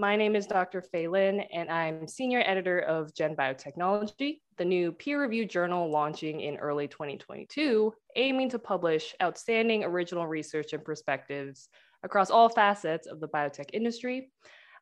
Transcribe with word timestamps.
My 0.00 0.16
name 0.16 0.34
is 0.34 0.46
Dr. 0.46 0.80
Fay 0.80 1.08
Lin, 1.08 1.40
and 1.52 1.70
I'm 1.70 2.08
senior 2.08 2.42
editor 2.46 2.78
of 2.78 3.14
Gen 3.14 3.36
Biotechnology, 3.36 4.40
the 4.56 4.64
new 4.64 4.92
peer 4.92 5.20
reviewed 5.20 5.50
journal 5.50 5.90
launching 5.90 6.40
in 6.40 6.56
early 6.56 6.88
2022, 6.88 7.92
aiming 8.16 8.48
to 8.48 8.58
publish 8.58 9.14
outstanding 9.22 9.84
original 9.84 10.26
research 10.26 10.72
and 10.72 10.82
perspectives 10.82 11.68
across 12.02 12.30
all 12.30 12.48
facets 12.48 13.06
of 13.06 13.20
the 13.20 13.28
biotech 13.28 13.66
industry. 13.74 14.30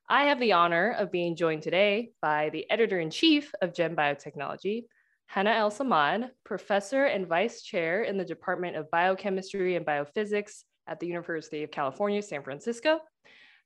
I 0.08 0.26
have 0.26 0.38
the 0.38 0.52
honor 0.52 0.92
of 0.96 1.10
being 1.10 1.34
joined 1.34 1.64
today 1.64 2.12
by 2.22 2.50
the 2.50 2.70
editor 2.70 3.00
in 3.00 3.10
chief 3.10 3.52
of 3.60 3.74
Gen 3.74 3.96
Biotechnology, 3.96 4.84
Hana 5.26 5.50
El 5.50 5.72
Samad, 5.72 6.30
professor 6.44 7.06
and 7.06 7.26
vice 7.26 7.62
chair 7.62 8.04
in 8.04 8.18
the 8.18 8.24
Department 8.24 8.76
of 8.76 8.88
Biochemistry 8.92 9.74
and 9.74 9.84
Biophysics 9.84 10.62
at 10.86 11.00
the 11.00 11.08
University 11.08 11.64
of 11.64 11.72
California, 11.72 12.22
San 12.22 12.44
Francisco. 12.44 13.00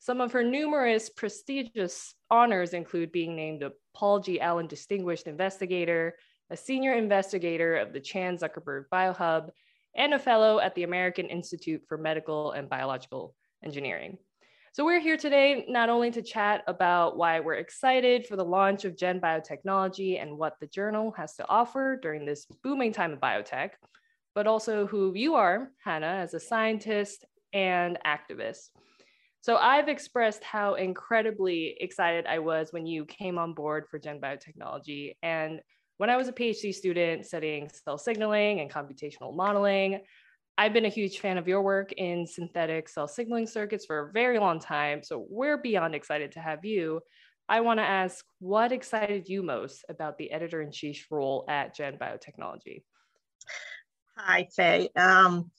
Some 0.02 0.20
of 0.20 0.32
her 0.32 0.42
numerous 0.42 1.08
prestigious 1.08 2.12
honors 2.28 2.74
include 2.74 3.12
being 3.12 3.36
named 3.36 3.62
a 3.62 3.70
Paul 3.94 4.18
G. 4.18 4.40
Allen 4.40 4.66
Distinguished 4.66 5.28
Investigator, 5.28 6.16
a 6.50 6.56
senior 6.56 6.94
investigator 6.94 7.76
of 7.76 7.92
the 7.92 8.00
Chan 8.00 8.38
Zuckerberg 8.38 8.86
BioHub, 8.92 9.50
and 9.94 10.12
a 10.12 10.18
fellow 10.18 10.58
at 10.58 10.74
the 10.74 10.82
American 10.82 11.26
Institute 11.26 11.82
for 11.86 11.96
Medical 11.96 12.50
and 12.50 12.68
Biological 12.68 13.36
Engineering. 13.62 14.18
So 14.72 14.84
we're 14.84 14.98
here 14.98 15.16
today 15.16 15.66
not 15.68 15.88
only 15.88 16.10
to 16.10 16.20
chat 16.20 16.64
about 16.66 17.16
why 17.16 17.38
we're 17.38 17.54
excited 17.54 18.26
for 18.26 18.34
the 18.34 18.44
launch 18.44 18.84
of 18.84 18.96
Gen 18.96 19.20
Biotechnology 19.20 20.20
and 20.20 20.36
what 20.36 20.56
the 20.58 20.66
journal 20.66 21.12
has 21.16 21.36
to 21.36 21.48
offer 21.48 21.96
during 22.02 22.26
this 22.26 22.46
booming 22.64 22.92
time 22.92 23.12
of 23.12 23.20
biotech, 23.20 23.70
but 24.34 24.48
also 24.48 24.84
who 24.84 25.14
you 25.14 25.36
are, 25.36 25.70
Hana, 25.84 26.08
as 26.08 26.34
a 26.34 26.40
scientist 26.40 27.24
and 27.52 28.00
activist. 28.04 28.70
So 29.42 29.56
I've 29.56 29.88
expressed 29.88 30.44
how 30.44 30.74
incredibly 30.74 31.76
excited 31.80 32.26
I 32.26 32.38
was 32.38 32.72
when 32.72 32.86
you 32.86 33.04
came 33.04 33.38
on 33.38 33.54
board 33.54 33.86
for 33.90 33.98
Gen 33.98 34.20
Biotechnology. 34.20 35.16
And 35.20 35.60
when 35.98 36.10
I 36.10 36.16
was 36.16 36.28
a 36.28 36.32
PhD 36.32 36.72
student 36.72 37.26
studying 37.26 37.68
cell 37.68 37.98
signaling 37.98 38.60
and 38.60 38.70
computational 38.70 39.34
modeling, 39.34 40.00
I've 40.56 40.72
been 40.72 40.84
a 40.84 40.90
huge 40.90 41.18
fan 41.18 41.38
of 41.38 41.48
your 41.48 41.60
work 41.60 41.90
in 41.90 42.24
synthetic 42.24 42.88
cell 42.88 43.08
signaling 43.08 43.48
circuits 43.48 43.84
for 43.84 43.98
a 43.98 44.12
very 44.12 44.38
long 44.38 44.60
time. 44.60 45.02
So 45.02 45.26
we're 45.28 45.58
beyond 45.58 45.96
excited 45.96 46.30
to 46.32 46.40
have 46.40 46.64
you. 46.64 47.00
I 47.48 47.62
want 47.62 47.80
to 47.80 47.84
ask 47.84 48.24
what 48.38 48.70
excited 48.70 49.28
you 49.28 49.42
most 49.42 49.84
about 49.88 50.18
the 50.18 50.30
editor 50.30 50.62
in 50.62 50.70
chief 50.70 51.04
role 51.10 51.44
at 51.48 51.74
Gen 51.74 51.98
Biotechnology? 51.98 52.84
Hi, 54.16 54.48
Fay. 54.54 54.90
Um, 54.94 55.50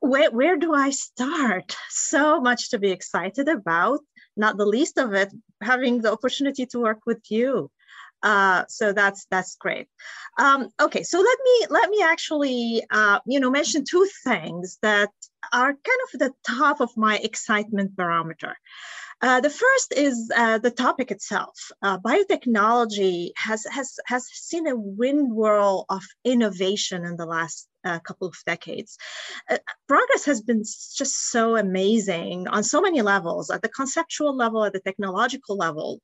where, 0.00 0.30
where 0.30 0.56
do 0.56 0.72
I 0.72 0.90
start? 0.90 1.76
So 1.90 2.40
much 2.40 2.70
to 2.70 2.78
be 2.78 2.90
excited 2.90 3.48
about, 3.48 4.00
not 4.36 4.56
the 4.56 4.66
least 4.66 4.98
of 4.98 5.14
it, 5.14 5.32
having 5.60 6.00
the 6.00 6.12
opportunity 6.12 6.66
to 6.66 6.80
work 6.80 7.00
with 7.06 7.22
you. 7.30 7.70
Uh, 8.22 8.64
so 8.68 8.92
that's 8.92 9.26
that's 9.32 9.56
great. 9.56 9.88
Um, 10.38 10.68
okay, 10.80 11.02
so 11.02 11.18
let 11.18 11.38
me 11.44 11.66
let 11.70 11.90
me 11.90 12.02
actually 12.04 12.84
uh, 12.88 13.18
you 13.26 13.40
know 13.40 13.50
mention 13.50 13.84
two 13.84 14.08
things 14.22 14.78
that 14.80 15.10
are 15.52 15.72
kind 15.72 16.00
of 16.12 16.20
the 16.20 16.32
top 16.46 16.80
of 16.80 16.96
my 16.96 17.16
excitement 17.18 17.96
barometer. 17.96 18.54
Uh, 19.22 19.40
the 19.40 19.50
first 19.50 19.92
is 19.96 20.30
uh, 20.36 20.58
the 20.58 20.70
topic 20.70 21.12
itself. 21.12 21.70
Uh, 21.80 21.96
biotechnology 21.98 23.30
has, 23.36 23.64
has, 23.70 24.00
has 24.04 24.26
seen 24.26 24.66
a 24.66 24.74
wind 24.74 25.32
whirl 25.32 25.84
of 25.88 26.02
innovation 26.24 27.04
in 27.04 27.16
the 27.16 27.24
last 27.24 27.68
a 27.84 28.00
couple 28.00 28.28
of 28.28 28.36
decades. 28.46 28.98
Uh, 29.50 29.58
progress 29.88 30.24
has 30.24 30.40
been 30.40 30.60
just 30.60 31.30
so 31.30 31.56
amazing 31.56 32.48
on 32.48 32.62
so 32.62 32.80
many 32.80 33.02
levels 33.02 33.50
at 33.50 33.62
the 33.62 33.68
conceptual 33.68 34.36
level, 34.36 34.64
at 34.64 34.72
the 34.72 34.80
technological 34.80 35.56
level. 35.56 36.00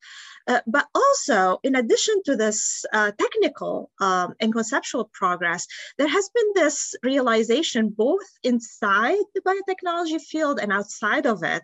Uh, 0.46 0.60
but 0.66 0.86
also, 0.94 1.58
in 1.62 1.74
addition 1.74 2.22
to 2.24 2.36
this 2.36 2.84
uh, 2.92 3.10
technical 3.18 3.90
um, 4.00 4.34
and 4.40 4.52
conceptual 4.52 5.10
progress, 5.12 5.66
there 5.98 6.08
has 6.08 6.30
been 6.34 6.52
this 6.54 6.94
realization 7.02 7.90
both 7.90 8.26
inside 8.42 9.18
the 9.34 9.42
biotechnology 9.42 10.20
field 10.20 10.58
and 10.58 10.72
outside 10.72 11.26
of 11.26 11.42
it 11.42 11.62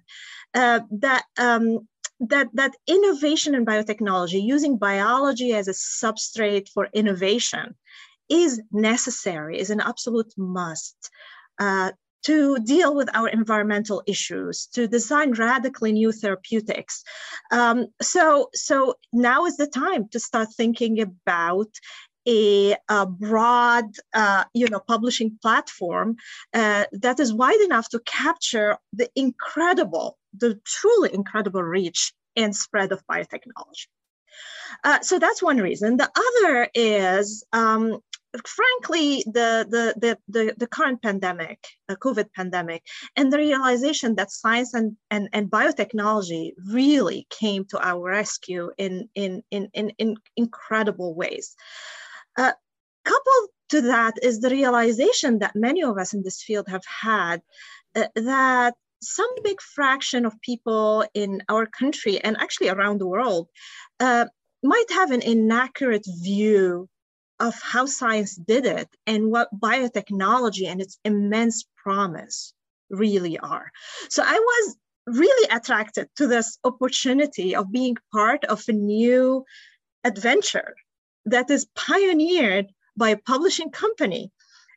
uh, 0.54 0.80
that 0.90 1.24
um, 1.38 1.88
that 2.20 2.48
that 2.54 2.74
innovation 2.86 3.54
in 3.54 3.66
biotechnology 3.66 4.42
using 4.42 4.76
biology 4.76 5.52
as 5.52 5.68
a 5.68 5.72
substrate 5.72 6.68
for 6.68 6.88
innovation 6.92 7.74
is 8.28 8.60
necessary, 8.72 9.58
is 9.58 9.70
an 9.70 9.80
absolute 9.80 10.32
must 10.36 11.10
uh, 11.58 11.92
to 12.24 12.58
deal 12.58 12.94
with 12.94 13.08
our 13.14 13.28
environmental 13.28 14.02
issues, 14.06 14.66
to 14.72 14.88
design 14.88 15.32
radically 15.32 15.92
new 15.92 16.10
therapeutics. 16.10 17.04
Um, 17.52 17.88
so, 18.00 18.48
so 18.54 18.94
now 19.12 19.44
is 19.44 19.56
the 19.56 19.66
time 19.66 20.08
to 20.08 20.20
start 20.20 20.48
thinking 20.56 21.00
about 21.00 21.68
a, 22.26 22.74
a 22.88 23.06
broad, 23.06 23.84
uh, 24.14 24.44
you 24.54 24.68
know, 24.68 24.80
publishing 24.80 25.38
platform 25.42 26.16
uh, 26.54 26.84
that 26.92 27.20
is 27.20 27.34
wide 27.34 27.60
enough 27.60 27.90
to 27.90 28.00
capture 28.00 28.78
the 28.94 29.10
incredible, 29.14 30.18
the 30.36 30.58
truly 30.64 31.12
incredible 31.12 31.62
reach 31.62 32.14
and 32.36 32.56
spread 32.56 32.92
of 32.92 33.06
biotechnology. 33.06 33.88
Uh, 34.82 35.00
so 35.00 35.18
that's 35.18 35.42
one 35.42 35.58
reason. 35.58 35.98
The 35.98 36.10
other 36.16 36.68
is 36.74 37.44
um, 37.52 38.00
frankly, 38.44 39.24
the, 39.26 39.66
the, 39.68 39.94
the, 40.00 40.18
the, 40.28 40.54
the 40.56 40.66
current 40.66 41.02
pandemic, 41.02 41.64
the 41.88 41.96
COVID 41.96 42.32
pandemic, 42.34 42.82
and 43.16 43.32
the 43.32 43.38
realization 43.38 44.16
that 44.16 44.30
science 44.30 44.74
and, 44.74 44.96
and, 45.10 45.28
and 45.32 45.50
biotechnology 45.50 46.52
really 46.72 47.26
came 47.30 47.64
to 47.66 47.78
our 47.78 48.02
rescue 48.02 48.70
in, 48.78 49.08
in, 49.14 49.42
in, 49.50 49.68
in, 49.74 49.90
in 49.98 50.16
incredible 50.36 51.14
ways. 51.14 51.54
Uh, 52.36 52.52
coupled 53.04 53.50
to 53.70 53.82
that 53.82 54.14
is 54.22 54.40
the 54.40 54.50
realization 54.50 55.38
that 55.38 55.54
many 55.54 55.82
of 55.82 55.98
us 55.98 56.14
in 56.14 56.22
this 56.22 56.42
field 56.42 56.66
have 56.68 56.84
had 56.86 57.40
uh, 57.94 58.06
that 58.16 58.74
some 59.00 59.28
big 59.42 59.60
fraction 59.60 60.24
of 60.24 60.40
people 60.40 61.04
in 61.14 61.42
our 61.48 61.66
country 61.66 62.18
and 62.22 62.36
actually 62.38 62.68
around 62.68 62.98
the 62.98 63.06
world 63.06 63.48
uh, 64.00 64.26
might 64.62 64.90
have 64.90 65.10
an 65.10 65.20
inaccurate 65.20 66.06
view 66.22 66.88
of 67.40 67.54
how 67.60 67.86
science 67.86 68.36
did 68.36 68.66
it 68.66 68.88
and 69.06 69.30
what 69.30 69.48
biotechnology 69.58 70.66
and 70.66 70.80
its 70.80 70.98
immense 71.04 71.64
promise 71.76 72.54
really 72.90 73.38
are. 73.38 73.70
So 74.08 74.22
I 74.24 74.38
was 74.38 74.76
really 75.06 75.48
attracted 75.50 76.08
to 76.16 76.26
this 76.26 76.58
opportunity 76.64 77.54
of 77.54 77.70
being 77.70 77.96
part 78.12 78.44
of 78.44 78.62
a 78.68 78.72
new 78.72 79.44
adventure 80.04 80.74
that 81.26 81.50
is 81.50 81.66
pioneered 81.74 82.66
by 82.96 83.10
a 83.10 83.18
publishing 83.18 83.70
company 83.70 84.30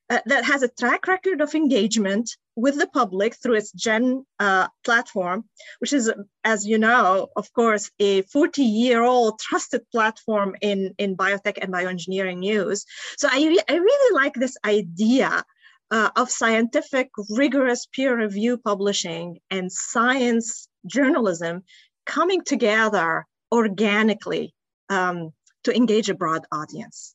uh, 0.10 0.20
that 0.26 0.46
has 0.46 0.64
a 0.64 0.70
track 0.70 1.08
record 1.08 1.42
of 1.42 1.54
engagement 1.54 2.30
with 2.56 2.78
the 2.78 2.88
public 2.88 3.36
through 3.36 3.56
its 3.56 3.72
Gen 3.72 4.26
uh, 4.40 4.68
platform, 4.84 5.46
which 5.80 5.94
is, 5.94 6.12
as 6.44 6.66
you 6.66 6.78
know, 6.78 7.28
of 7.36 7.52
course, 7.54 7.92
a 8.00 8.22
40 8.24 8.64
year 8.64 9.04
old 9.04 9.40
trusted 9.40 9.82
platform 9.92 10.56
in, 10.62 10.94
in 10.98 11.18
biotech 11.18 11.58
and 11.62 11.72
bioengineering 11.74 12.38
news. 12.38 12.86
So 13.18 13.28
I, 13.32 13.38
re- 13.38 13.70
I 13.70 13.76
really 13.76 14.16
like 14.16 14.34
this 14.34 14.58
idea 14.66 15.44
uh, 15.92 16.10
of 16.16 16.32
scientific, 16.32 17.10
rigorous 17.30 17.86
peer 17.86 18.18
review 18.18 18.58
publishing 18.58 19.40
and 19.52 19.72
science 19.72 20.68
journalism 20.86 21.64
coming 22.06 22.44
together 22.44 23.26
organically 23.52 24.54
um, 24.90 25.32
to 25.64 25.76
engage 25.76 26.10
a 26.10 26.16
broad 26.16 26.46
audience. 26.52 27.14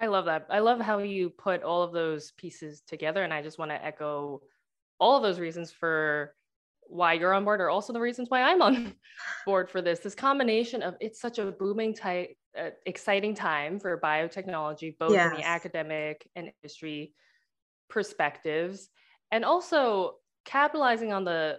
I 0.00 0.06
love 0.06 0.24
that. 0.24 0.46
I 0.48 0.60
love 0.60 0.80
how 0.80 0.98
you 0.98 1.30
put 1.30 1.62
all 1.62 1.82
of 1.82 1.92
those 1.92 2.32
pieces 2.32 2.82
together. 2.86 3.22
And 3.22 3.34
I 3.34 3.42
just 3.42 3.58
want 3.58 3.70
to 3.70 3.84
echo 3.84 4.40
all 4.98 5.16
of 5.16 5.22
those 5.22 5.38
reasons 5.38 5.70
for 5.70 6.34
why 6.90 7.12
you're 7.12 7.34
on 7.34 7.44
board 7.44 7.60
are 7.60 7.70
also 7.70 7.92
the 7.92 8.00
reasons 8.00 8.30
why 8.30 8.42
I'm 8.42 8.62
on 8.62 8.94
board 9.46 9.70
for 9.70 9.82
this. 9.82 10.00
This 10.00 10.14
combination 10.14 10.82
of 10.82 10.96
it's 11.00 11.20
such 11.20 11.38
a 11.38 11.52
booming 11.52 11.94
type, 11.94 12.34
uh, 12.58 12.70
exciting 12.86 13.34
time 13.34 13.78
for 13.78 14.00
biotechnology, 14.00 14.96
both 14.98 15.12
yes. 15.12 15.30
in 15.30 15.36
the 15.36 15.46
academic 15.46 16.28
and 16.34 16.50
industry 16.62 17.12
perspectives, 17.88 18.88
and 19.30 19.44
also 19.44 20.14
capitalizing 20.44 21.12
on 21.12 21.24
the 21.24 21.58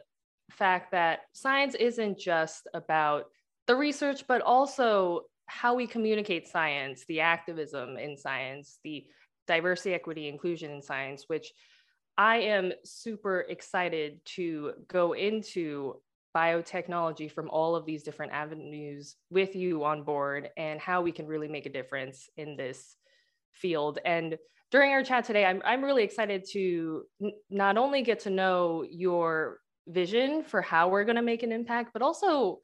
fact 0.52 0.92
that 0.92 1.22
science 1.32 1.76
isn't 1.76 2.18
just 2.18 2.68
about 2.74 3.26
the 3.68 3.76
research, 3.76 4.26
but 4.28 4.42
also 4.42 5.22
how 5.52 5.76
we 5.76 5.86
communicate 5.86 6.48
science, 6.48 7.04
the 7.08 7.20
activism 7.20 7.98
in 7.98 8.18
science, 8.18 8.80
the 8.84 9.06
diversity, 9.48 9.94
equity, 9.94 10.30
inclusion 10.30 10.72
in 10.72 10.82
science, 10.82 11.26
which 11.28 11.52
I 12.18 12.38
am 12.38 12.72
super 12.86 13.42
excited 13.42 14.22
to 14.38 14.74
go 14.88 15.14
into 15.14 15.96
biotechnology 16.36 17.30
from 17.30 17.50
all 17.50 17.76
of 17.76 17.86
these 17.86 18.04
different 18.04 18.32
avenues 18.32 19.18
with 19.30 19.54
you 19.56 19.84
on 19.84 20.04
board 20.04 20.50
and 20.56 20.80
how 20.80 21.02
we 21.02 21.12
can 21.12 21.28
really 21.28 21.50
make 21.50 21.66
a 21.66 21.72
difference 21.72 22.30
in 22.38 22.56
this 22.56 22.96
field. 23.52 24.00
And 24.06 24.38
during 24.72 24.92
our 24.94 25.04
chat 25.04 25.26
today, 25.26 25.46
I'm, 25.46 25.62
I'm 25.66 25.84
really 25.84 26.04
excited 26.04 26.46
to 26.54 27.04
n- 27.22 27.34
not 27.50 27.78
only 27.78 28.04
get 28.04 28.22
to 28.22 28.30
know 28.30 28.86
your 28.90 29.60
vision 29.88 30.44
for 30.44 30.62
how 30.62 30.88
we're 30.88 31.04
going 31.04 31.18
to 31.18 31.22
make 31.22 31.44
an 31.44 31.52
impact, 31.52 31.92
but 31.92 32.02
also 32.02 32.60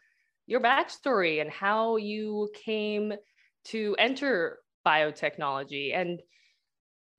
your 0.47 0.61
backstory 0.61 1.41
and 1.41 1.51
how 1.51 1.97
you 1.97 2.49
came 2.53 3.13
to 3.65 3.95
enter 3.99 4.59
biotechnology. 4.85 5.95
And 5.95 6.21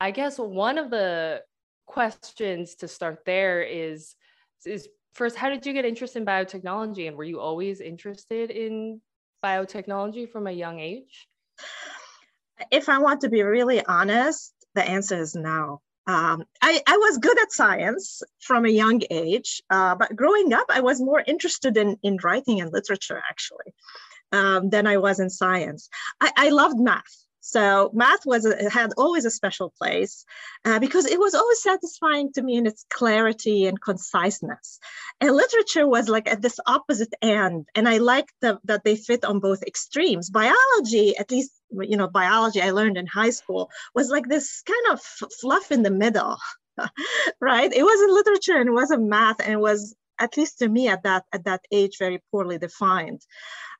I 0.00 0.10
guess 0.10 0.38
one 0.38 0.78
of 0.78 0.90
the 0.90 1.42
questions 1.86 2.75
to 2.76 2.88
start 2.88 3.25
there 3.25 3.62
is 3.62 4.14
is 4.66 4.88
first 5.14 5.36
how 5.36 5.48
did 5.48 5.64
you 5.64 5.72
get 5.72 5.84
interested 5.84 6.19
in 6.19 6.26
biotechnology 6.26 7.08
and 7.08 7.16
were 7.16 7.25
you 7.25 7.40
always 7.40 7.80
interested 7.80 8.50
in 8.50 9.00
biotechnology 9.44 10.30
from 10.30 10.46
a 10.46 10.52
young 10.52 10.80
age? 10.80 11.28
If 12.70 12.88
I 12.88 12.98
want 12.98 13.20
to 13.20 13.28
be 13.28 13.42
really 13.42 13.84
honest, 13.84 14.52
the 14.75 14.82
answer 14.82 15.16
is 15.20 15.34
no. 15.34 15.80
Um, 16.08 16.44
I, 16.62 16.81
I, 16.87 16.96
was 16.96 17.19
good 17.19 17.38
at 17.38 17.52
science 17.52 18.22
from 18.40 18.64
a 18.64 18.70
young 18.70 19.02
age, 19.10 19.62
uh, 19.69 19.94
but 19.94 20.16
growing 20.16 20.55
up, 20.55 20.64
I 20.70 20.81
was 20.81 21.02
more 21.02 21.22
interested 21.26 21.76
in, 21.76 21.99
in 22.02 22.16
writing 22.25 22.62
and 22.62 22.72
literature 22.72 23.22
actually 23.28 23.75
um, 24.32 24.70
than 24.70 24.87
I 24.87 24.96
was 24.96 25.20
in 25.20 25.28
science. 25.28 25.90
I, 26.19 26.32
I 26.34 26.49
loved 26.49 26.81
math. 26.81 27.27
So 27.49 27.91
math 27.95 28.27
was 28.27 28.45
a, 28.45 28.69
had 28.69 28.93
always 28.99 29.25
a 29.25 29.31
special 29.31 29.73
place 29.79 30.27
uh, 30.67 30.79
because 30.79 31.06
it 31.06 31.19
was 31.19 31.35
always 31.35 31.62
satisfying 31.62 32.31
to 32.35 32.43
me 32.43 32.56
in 32.56 32.67
its 32.67 32.85
clarity 32.91 33.65
and 33.65 33.81
conciseness. 33.81 34.79
And 35.23 35.35
literature 35.35 35.89
was 35.89 36.11
like 36.11 36.29
at 36.29 36.43
this 36.43 36.61
opposite 36.67 37.15
end, 37.23 37.65
and 37.75 37.89
I 37.89 37.99
liked 37.99 38.35
the, 38.43 38.59
that 38.65 38.85
they 38.85 38.97
fit 38.97 39.25
on 39.25 39.41
both 39.41 39.62
extremes. 39.62 40.29
Biology, 40.29 41.17
at 41.17 41.31
least 41.31 41.53
you 41.71 41.97
know, 41.97 42.09
biology 42.09 42.61
I 42.61 42.73
learned 42.73 42.99
in 42.99 43.06
high 43.06 43.31
school 43.31 43.71
was 43.95 44.11
like 44.11 44.29
this 44.29 44.62
kind 44.62 44.93
of 44.93 45.00
fluff 45.41 45.73
in 45.73 45.83
the 45.83 45.91
middle, 45.91 46.37
right? 47.41 47.73
It 47.73 47.83
wasn't 47.83 48.12
literature 48.12 48.59
and 48.61 48.69
it 48.69 48.73
wasn't 48.73 49.09
math, 49.09 49.41
and 49.41 49.55
it 49.55 49.61
was 49.61 49.97
at 50.19 50.37
least 50.37 50.59
to 50.59 50.69
me 50.69 50.89
at 50.89 51.05
that 51.05 51.25
at 51.33 51.45
that 51.45 51.62
age 51.73 51.97
very 51.99 52.23
poorly 52.31 52.59
defined. 52.59 53.23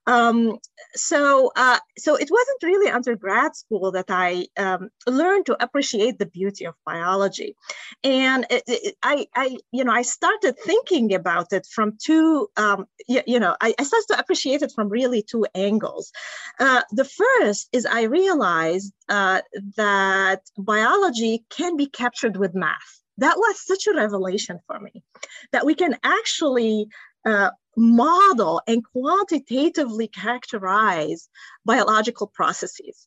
Um, 0.09 0.59
so, 0.95 1.53
uh, 1.55 1.79
so 1.99 2.17
it 2.17 2.31
wasn't 2.31 2.63
really 2.63 2.91
under 2.91 3.15
grad 3.15 3.55
school 3.55 3.93
that 3.93 4.07
I 4.09 4.47
um, 4.57 4.89
learned 5.07 5.45
to 5.47 5.63
appreciate 5.63 6.19
the 6.19 6.25
beauty 6.25 6.65
of 6.65 6.75
biology, 6.87 7.55
and 8.03 8.47
it, 8.49 8.63
it, 8.67 8.97
I, 9.03 9.27
I, 9.37 9.59
you 9.71 9.85
know, 9.85 9.93
I 9.93 10.01
started 10.01 10.57
thinking 10.65 11.15
about 11.15 11.53
it 11.53 11.67
from 11.71 11.99
two, 12.03 12.49
um, 12.57 12.87
you, 13.07 13.21
you, 13.27 13.39
know, 13.39 13.55
I, 13.61 13.75
I, 13.79 13.83
started 13.83 14.07
to 14.13 14.19
appreciate 14.19 14.63
it 14.63 14.73
from 14.75 14.89
really 14.89 15.23
two 15.23 15.45
angles. 15.55 16.11
Uh, 16.59 16.81
the 16.91 17.05
first 17.05 17.69
is 17.73 17.85
I 17.85 18.05
realized 18.05 18.95
uh, 19.11 19.43
that 19.77 20.41
biology 20.57 21.45
can 21.51 21.77
be 21.77 21.87
captured 21.87 22.39
with 22.39 22.55
math 22.55 23.03
that 23.19 23.37
was 23.37 23.67
such 23.67 23.89
a 23.89 23.95
revelation 23.95 24.61
for 24.69 24.79
me 24.79 25.03
that 25.51 25.67
we 25.67 25.75
can 25.75 25.97
actually 26.05 26.87
uh, 27.27 27.51
model 27.79 28.61
and 28.67 28.85
quantitatively 28.85 30.09
characterize 30.09 31.29
biological 31.65 32.27
processes. 32.27 33.07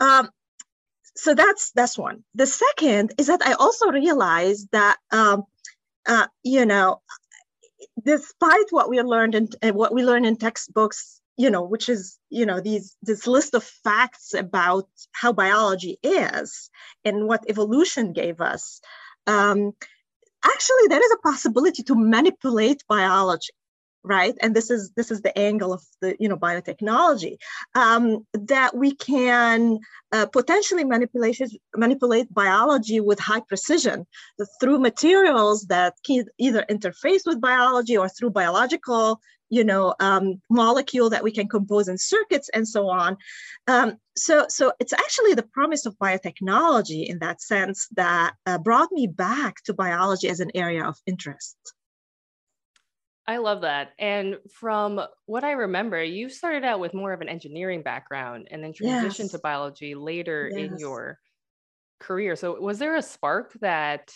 Um, 0.00 0.28
so 1.16 1.34
that's 1.34 1.72
that's 1.72 1.98
one. 1.98 2.24
The 2.34 2.46
second 2.46 3.14
is 3.18 3.26
that 3.28 3.42
I 3.44 3.52
also 3.52 3.90
realized 3.90 4.68
that 4.72 4.96
um, 5.10 5.44
uh, 6.06 6.26
you 6.42 6.66
know, 6.66 7.00
despite 8.04 8.66
what 8.70 8.88
we 8.88 9.00
learned 9.00 9.56
uh, 9.62 9.72
what 9.72 9.94
we 9.94 10.04
learn 10.04 10.24
in 10.24 10.36
textbooks, 10.36 11.20
you 11.36 11.50
know, 11.50 11.62
which 11.62 11.88
is 11.88 12.18
you 12.30 12.46
know 12.46 12.60
these 12.60 12.96
this 13.02 13.26
list 13.26 13.54
of 13.54 13.64
facts 13.64 14.34
about 14.34 14.88
how 15.12 15.32
biology 15.32 15.98
is 16.02 16.70
and 17.04 17.26
what 17.26 17.44
evolution 17.48 18.12
gave 18.12 18.40
us. 18.40 18.80
Um, 19.26 19.72
actually 20.42 20.88
there 20.88 21.04
is 21.04 21.12
a 21.12 21.28
possibility 21.28 21.82
to 21.82 21.94
manipulate 21.94 22.82
biology 22.88 23.52
right? 24.02 24.34
And 24.40 24.54
this 24.54 24.70
is 24.70 24.92
this 24.96 25.10
is 25.10 25.20
the 25.22 25.36
angle 25.38 25.72
of 25.72 25.82
the 26.00 26.16
you 26.18 26.28
know 26.28 26.36
biotechnology 26.36 27.36
um, 27.74 28.26
that 28.32 28.74
we 28.74 28.94
can 28.94 29.78
uh, 30.12 30.26
potentially 30.26 30.84
manipulate 30.84 31.40
manipulate 31.76 32.32
biology 32.32 33.00
with 33.00 33.18
high 33.18 33.40
precision 33.40 34.06
through 34.60 34.78
materials 34.78 35.66
that 35.66 35.94
can 36.04 36.24
either 36.38 36.64
interface 36.70 37.22
with 37.26 37.40
biology 37.40 37.96
or 37.96 38.08
through 38.08 38.30
biological 38.30 39.20
you 39.50 39.64
know 39.64 39.94
um, 40.00 40.40
molecule 40.48 41.10
that 41.10 41.24
we 41.24 41.32
can 41.32 41.48
compose 41.48 41.88
in 41.88 41.98
circuits 41.98 42.48
and 42.54 42.66
so 42.66 42.88
on. 42.88 43.16
Um, 43.66 43.98
so 44.16 44.46
so 44.48 44.72
it's 44.80 44.94
actually 44.94 45.34
the 45.34 45.42
promise 45.42 45.84
of 45.84 45.98
biotechnology 45.98 47.06
in 47.06 47.18
that 47.18 47.42
sense 47.42 47.86
that 47.96 48.34
uh, 48.46 48.58
brought 48.58 48.90
me 48.92 49.06
back 49.06 49.56
to 49.64 49.74
biology 49.74 50.28
as 50.28 50.40
an 50.40 50.50
area 50.54 50.84
of 50.84 50.96
interest 51.06 51.56
I 53.30 53.36
love 53.36 53.60
that. 53.60 53.92
And 54.00 54.38
from 54.52 55.00
what 55.26 55.44
I 55.44 55.52
remember, 55.52 56.02
you 56.02 56.28
started 56.28 56.64
out 56.64 56.80
with 56.80 56.94
more 56.94 57.12
of 57.12 57.20
an 57.20 57.28
engineering 57.28 57.80
background 57.80 58.48
and 58.50 58.62
then 58.62 58.72
transitioned 58.72 59.18
yes. 59.20 59.30
to 59.30 59.38
biology 59.38 59.94
later 59.94 60.50
yes. 60.52 60.58
in 60.58 60.78
your 60.78 61.16
career. 62.00 62.34
So 62.34 62.60
was 62.60 62.80
there 62.80 62.96
a 62.96 63.02
spark 63.02 63.52
that 63.60 64.10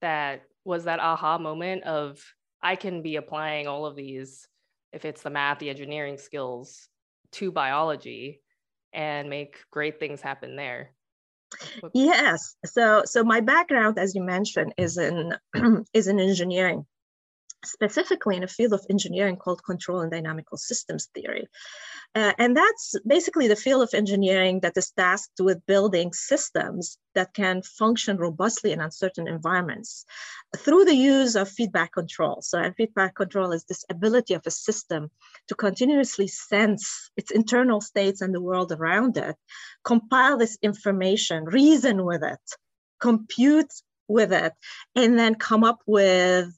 that 0.00 0.44
was 0.64 0.84
that 0.84 0.98
aha 0.98 1.36
moment 1.36 1.84
of 1.84 2.24
I 2.62 2.76
can 2.76 3.02
be 3.02 3.16
applying 3.16 3.66
all 3.66 3.84
of 3.84 3.96
these 3.96 4.48
if 4.94 5.04
it's 5.04 5.22
the 5.22 5.28
math, 5.28 5.58
the 5.58 5.68
engineering 5.68 6.16
skills 6.16 6.88
to 7.32 7.52
biology 7.52 8.40
and 8.94 9.28
make 9.28 9.58
great 9.70 10.00
things 10.00 10.22
happen 10.22 10.56
there? 10.56 10.94
Yes. 11.92 12.56
So 12.64 13.02
so 13.04 13.24
my 13.24 13.40
background 13.40 13.98
as 13.98 14.14
you 14.14 14.22
mentioned 14.22 14.72
is 14.78 14.96
in 14.96 15.34
is 15.92 16.06
in 16.06 16.18
engineering 16.18 16.86
specifically 17.64 18.36
in 18.36 18.44
a 18.44 18.48
field 18.48 18.72
of 18.72 18.84
engineering 18.88 19.36
called 19.36 19.64
control 19.64 20.00
and 20.00 20.10
dynamical 20.10 20.56
systems 20.56 21.08
theory. 21.14 21.48
Uh, 22.14 22.32
and 22.38 22.56
that's 22.56 22.94
basically 23.06 23.48
the 23.48 23.56
field 23.56 23.82
of 23.82 23.92
engineering 23.92 24.60
that 24.60 24.76
is 24.76 24.90
tasked 24.90 25.40
with 25.40 25.66
building 25.66 26.12
systems 26.12 26.98
that 27.14 27.34
can 27.34 27.62
function 27.62 28.16
robustly 28.16 28.72
in 28.72 28.80
uncertain 28.80 29.28
environments 29.28 30.04
through 30.56 30.84
the 30.84 30.94
use 30.94 31.34
of 31.36 31.48
feedback 31.48 31.92
control. 31.92 32.40
So, 32.40 32.72
feedback 32.76 33.14
control 33.14 33.52
is 33.52 33.64
this 33.64 33.84
ability 33.90 34.34
of 34.34 34.42
a 34.46 34.50
system 34.50 35.10
to 35.48 35.54
continuously 35.54 36.28
sense 36.28 37.10
its 37.16 37.30
internal 37.30 37.80
states 37.80 38.20
and 38.20 38.34
the 38.34 38.40
world 38.40 38.72
around 38.72 39.16
it, 39.18 39.36
compile 39.84 40.38
this 40.38 40.56
information, 40.62 41.44
reason 41.44 42.04
with 42.04 42.22
it, 42.22 42.40
compute 43.00 43.72
with 44.06 44.32
it, 44.32 44.54
and 44.94 45.18
then 45.18 45.34
come 45.34 45.64
up 45.64 45.80
with 45.86 46.48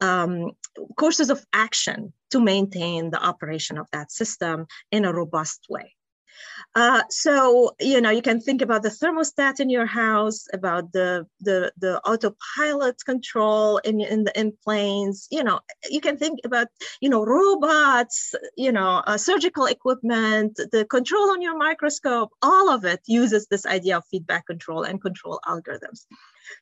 um, 0.00 0.52
courses 0.96 1.30
of 1.30 1.44
action 1.52 2.12
to 2.30 2.40
maintain 2.40 3.10
the 3.10 3.22
operation 3.22 3.78
of 3.78 3.86
that 3.92 4.10
system 4.10 4.66
in 4.90 5.04
a 5.04 5.12
robust 5.12 5.66
way. 5.68 5.94
Uh, 6.74 7.02
so 7.10 7.74
you 7.80 8.00
know 8.00 8.10
you 8.10 8.22
can 8.22 8.40
think 8.40 8.62
about 8.62 8.82
the 8.82 8.88
thermostat 8.88 9.60
in 9.60 9.70
your 9.70 9.86
house, 9.86 10.46
about 10.52 10.92
the 10.92 11.26
the, 11.40 11.72
the 11.78 12.00
autopilot 12.00 12.96
control 13.04 13.78
in 13.78 14.00
in 14.00 14.24
the 14.24 14.38
in 14.38 14.52
planes. 14.64 15.26
You 15.30 15.44
know 15.44 15.60
you 15.88 16.00
can 16.00 16.16
think 16.16 16.40
about 16.44 16.68
you 17.00 17.10
know 17.10 17.24
robots, 17.24 18.34
you 18.56 18.72
know 18.72 19.02
uh, 19.06 19.16
surgical 19.16 19.66
equipment, 19.66 20.56
the 20.72 20.84
control 20.84 21.30
on 21.30 21.42
your 21.42 21.56
microscope. 21.56 22.30
All 22.42 22.70
of 22.70 22.84
it 22.84 23.00
uses 23.06 23.46
this 23.46 23.66
idea 23.66 23.96
of 23.98 24.04
feedback 24.10 24.46
control 24.46 24.82
and 24.82 25.00
control 25.00 25.40
algorithms. 25.46 26.06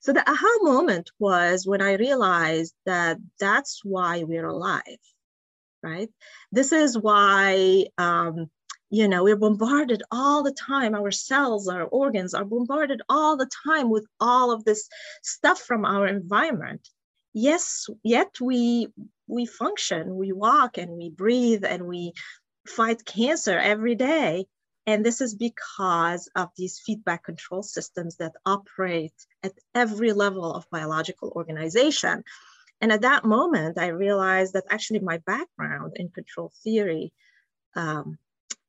So 0.01 0.13
the 0.13 0.29
aha 0.29 0.59
moment 0.63 1.11
was 1.19 1.67
when 1.67 1.83
I 1.83 1.95
realized 1.95 2.75
that 2.87 3.19
that's 3.41 3.81
why 3.85 4.25
we're 4.25 4.47
alive, 4.47 4.99
right? 5.83 6.11
This 6.53 6.73
is 6.73 6.99
why, 6.99 7.87
um, 7.97 8.51
you 8.91 9.09
know, 9.09 9.25
we're 9.25 9.37
bombarded 9.37 10.03
all 10.11 10.43
the 10.43 10.53
time. 10.53 10.95
Our 10.95 11.11
cells, 11.11 11.69
our 11.69 11.85
organs 11.85 12.35
are 12.35 12.45
bombarded 12.45 13.03
all 13.09 13.37
the 13.37 13.51
time 13.67 13.91
with 13.91 14.07
all 14.21 14.51
of 14.51 14.65
this 14.65 14.89
stuff 15.23 15.61
from 15.61 15.85
our 15.85 16.07
environment. 16.07 16.89
Yes, 17.35 17.87
yet 18.03 18.41
we 18.41 18.89
we 19.27 19.45
function, 19.45 20.17
we 20.17 20.33
walk 20.33 20.79
and 20.79 20.93
we 20.93 21.11
breathe 21.11 21.65
and 21.65 21.87
we 21.87 22.13
fight 22.67 23.05
cancer 23.05 23.59
every 23.59 23.95
day 23.95 24.47
and 24.89 25.05
this 25.05 25.21
is 25.21 25.35
because 25.35 26.31
of 26.35 26.49
these 26.57 26.81
feedback 26.81 27.23
control 27.23 27.63
systems 27.63 28.17
that 28.17 28.33
operate 28.47 29.13
at 29.43 29.53
every 29.75 30.15
level 30.15 30.51
of 30.55 30.71
biological 30.71 31.31
organization. 31.37 32.25
And 32.81 32.91
at 32.91 33.03
that 33.03 33.23
moment, 33.23 33.77
I 33.77 33.89
realized 33.89 34.55
that 34.55 34.65
actually 34.71 35.01
my 35.01 35.19
background 35.19 35.93
in 35.97 36.09
control 36.09 36.53
theory 36.65 37.13
um, 37.77 38.17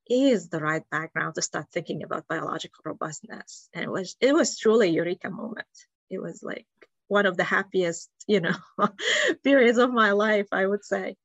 is 0.10 0.50
the 0.50 0.60
right 0.60 0.84
background 0.90 1.36
to 1.36 1.42
start 1.42 1.68
thinking 1.72 2.04
about 2.04 2.28
biological 2.28 2.82
robustness. 2.86 3.70
And 3.74 3.84
it 3.84 3.92
was 3.92 4.16
it 4.20 4.34
was 4.34 4.58
truly 4.58 4.90
a 4.90 4.92
eureka 4.92 5.30
moment. 5.30 5.68
It 6.10 6.22
was 6.22 6.42
like 6.44 6.68
one 7.08 7.26
of 7.26 7.38
the 7.38 7.44
happiest, 7.44 8.10
you 8.28 8.42
know, 8.42 8.56
periods 9.44 9.78
of 9.78 9.92
my 9.92 10.12
life, 10.12 10.48
I 10.52 10.66
would 10.66 10.84
say, 10.84 11.16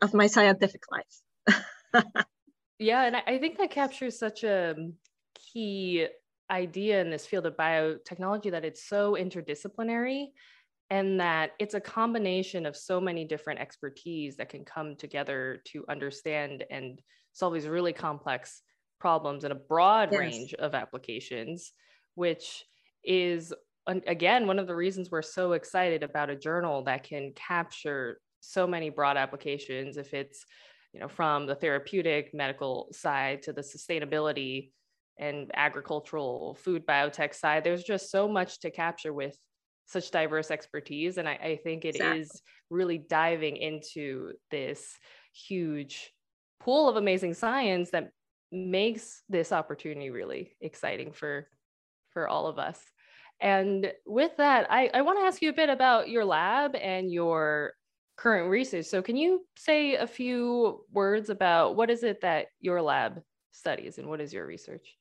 of 0.00 0.14
my 0.14 0.26
scientific 0.26 0.82
life. 0.90 2.04
Yeah, 2.78 3.04
and 3.04 3.16
I 3.16 3.38
think 3.38 3.56
that 3.58 3.70
captures 3.70 4.18
such 4.18 4.44
a 4.44 4.72
um, 4.72 4.94
key 5.34 6.06
idea 6.50 7.00
in 7.00 7.10
this 7.10 7.26
field 7.26 7.46
of 7.46 7.56
biotechnology 7.56 8.50
that 8.50 8.64
it's 8.64 8.86
so 8.86 9.14
interdisciplinary 9.14 10.26
and 10.90 11.18
that 11.18 11.52
it's 11.58 11.74
a 11.74 11.80
combination 11.80 12.66
of 12.66 12.76
so 12.76 13.00
many 13.00 13.24
different 13.24 13.60
expertise 13.60 14.36
that 14.36 14.50
can 14.50 14.64
come 14.64 14.94
together 14.94 15.62
to 15.64 15.84
understand 15.88 16.64
and 16.70 17.00
solve 17.36 17.52
these 17.52 17.68
really 17.68 17.92
complex 17.92 18.62
problems 18.98 19.44
in 19.44 19.52
a 19.52 19.56
broad 19.56 20.08
yes. 20.10 20.18
range 20.18 20.54
of 20.54 20.74
applications 20.74 21.72
which 22.14 22.64
is 23.04 23.52
again 24.06 24.46
one 24.46 24.58
of 24.58 24.66
the 24.66 24.74
reasons 24.74 25.10
we're 25.10 25.22
so 25.22 25.52
excited 25.52 26.02
about 26.02 26.30
a 26.30 26.36
journal 26.36 26.82
that 26.82 27.04
can 27.04 27.32
capture 27.36 28.18
so 28.40 28.66
many 28.66 28.88
broad 28.88 29.18
applications 29.18 29.98
if 29.98 30.14
it's 30.14 30.46
you 30.92 31.00
know 31.00 31.08
from 31.08 31.46
the 31.46 31.54
therapeutic 31.54 32.32
medical 32.32 32.88
side 32.90 33.42
to 33.42 33.52
the 33.52 33.60
sustainability 33.60 34.70
and 35.18 35.50
agricultural 35.54 36.54
food 36.54 36.86
biotech 36.86 37.34
side 37.34 37.62
there's 37.62 37.84
just 37.84 38.10
so 38.10 38.26
much 38.26 38.60
to 38.60 38.70
capture 38.70 39.12
with 39.12 39.36
such 39.84 40.10
diverse 40.10 40.50
expertise 40.50 41.18
and 41.18 41.28
i, 41.28 41.34
I 41.34 41.60
think 41.62 41.84
it 41.84 41.96
exactly. 41.96 42.22
is 42.22 42.42
really 42.70 42.98
diving 42.98 43.56
into 43.56 44.32
this 44.50 44.96
huge 45.32 46.12
pool 46.66 46.88
of 46.88 46.96
amazing 46.96 47.32
science 47.32 47.90
that 47.90 48.10
makes 48.50 49.22
this 49.28 49.52
opportunity 49.52 50.10
really 50.10 50.56
exciting 50.60 51.12
for 51.12 51.48
for 52.10 52.28
all 52.28 52.46
of 52.48 52.58
us. 52.58 52.80
And 53.40 53.92
with 54.06 54.36
that 54.38 54.70
i, 54.70 54.90
I 54.92 55.02
want 55.02 55.18
to 55.18 55.26
ask 55.26 55.40
you 55.42 55.50
a 55.50 55.60
bit 55.62 55.70
about 55.70 56.08
your 56.08 56.24
lab 56.24 56.74
and 56.74 57.12
your 57.12 57.74
current 58.16 58.50
research. 58.50 58.86
So 58.86 59.02
can 59.02 59.16
you 59.16 59.46
say 59.56 59.94
a 59.94 60.06
few 60.06 60.80
words 60.92 61.30
about 61.30 61.76
what 61.76 61.90
is 61.90 62.02
it 62.02 62.22
that 62.22 62.46
your 62.60 62.82
lab 62.82 63.22
studies 63.52 63.98
and 63.98 64.08
what 64.08 64.20
is 64.20 64.32
your 64.32 64.46
research? 64.46 64.96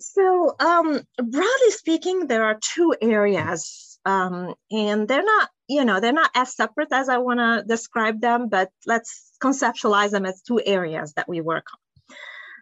So, 0.00 0.54
um, 0.60 1.00
broadly 1.16 1.70
speaking, 1.70 2.28
there 2.28 2.44
are 2.44 2.58
two 2.62 2.94
areas, 3.02 3.97
um, 4.08 4.54
and 4.70 5.06
they're 5.06 5.30
not, 5.34 5.50
you 5.68 5.84
know, 5.84 6.00
they're 6.00 6.20
not 6.22 6.30
as 6.34 6.56
separate 6.56 6.92
as 6.92 7.10
I 7.10 7.18
want 7.18 7.40
to 7.40 7.64
describe 7.68 8.20
them, 8.22 8.48
but 8.48 8.70
let's 8.86 9.32
conceptualize 9.42 10.12
them 10.12 10.24
as 10.24 10.40
two 10.40 10.60
areas 10.64 11.12
that 11.14 11.28
we 11.28 11.42
work 11.42 11.66
on. 11.74 11.80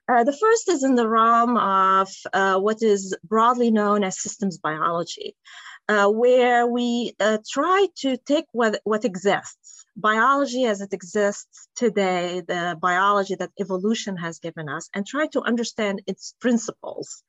Uh, 0.09 0.25
the 0.25 0.33
first 0.33 0.69
is 0.69 0.83
in 0.83 0.97
the 0.97 1.09
realm 1.09 1.57
of 1.57 2.09
uh, 2.33 2.59
what 2.59 2.83
is 2.83 3.17
broadly 3.25 3.71
known 3.71 4.03
as 4.03 4.21
systems 4.21 4.59
biology, 4.59 5.37
uh, 5.89 6.09
where 6.09 6.67
we 6.67 7.15
uh, 7.21 7.39
try 7.49 7.87
to 8.03 8.17
take 8.17 8.47
what, 8.53 8.81
what 8.83 9.05
exists 9.05 9.77
biology 9.97 10.65
as 10.65 10.81
it 10.81 10.93
exists 10.93 11.69
today, 11.75 12.43
the 12.47 12.77
biology 12.81 13.35
that 13.35 13.51
evolution 13.59 14.17
has 14.17 14.39
given 14.39 14.69
us, 14.69 14.89
and 14.95 15.07
try 15.07 15.27
to 15.29 15.41
understand 15.41 16.03
its 16.07 16.35
principles, 16.41 17.23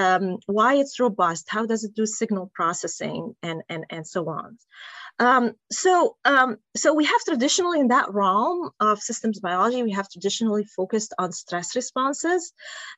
um, 0.00 0.38
why 0.46 0.76
it's 0.76 0.98
robust, 0.98 1.44
how 1.48 1.66
does 1.66 1.84
it 1.84 1.94
do 1.94 2.06
signal 2.06 2.50
processing, 2.54 3.34
and, 3.42 3.62
and, 3.68 3.84
and 3.90 4.06
so 4.06 4.28
on. 4.28 4.56
Um, 5.20 5.52
so, 5.70 6.16
um, 6.24 6.56
so 6.74 6.94
we 6.94 7.04
have 7.04 7.20
traditionally 7.28 7.80
in 7.80 7.88
that 7.88 8.10
realm 8.10 8.70
of 8.80 9.00
systems 9.00 9.38
biology, 9.38 9.82
we 9.82 9.90
have 9.92 10.08
traditionally 10.08 10.64
focused 10.64 11.12
on 11.18 11.32
stress 11.32 11.76
responses, 11.76 12.54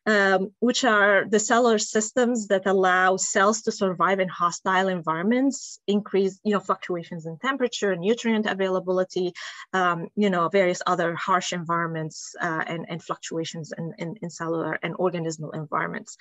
um, 0.06 0.52
which 0.61 0.85
are 0.85 1.25
the 1.28 1.40
cellular 1.40 1.78
systems 1.78 2.47
that 2.47 2.66
allow 2.66 3.16
cells 3.16 3.62
to 3.62 3.73
survive 3.73 4.21
in 4.21 4.28
hostile 4.28 4.87
environments, 4.87 5.80
increase, 5.88 6.38
you 6.44 6.52
know, 6.52 6.61
fluctuations 6.61 7.26
in 7.26 7.38
temperature, 7.38 7.97
nutrient 7.97 8.47
availability, 8.47 9.32
um, 9.73 10.06
you 10.14 10.30
know, 10.30 10.49
various 10.49 10.80
other 10.87 11.16
harsh 11.16 11.52
environments 11.52 12.37
uh, 12.40 12.62
and, 12.68 12.87
and 12.88 13.02
fluctuations 13.02 13.73
in, 13.76 13.92
in, 13.99 14.14
in, 14.23 14.30
cellular 14.30 14.78
and 14.85 14.94
organismal 14.94 15.52
environments. 15.54 16.16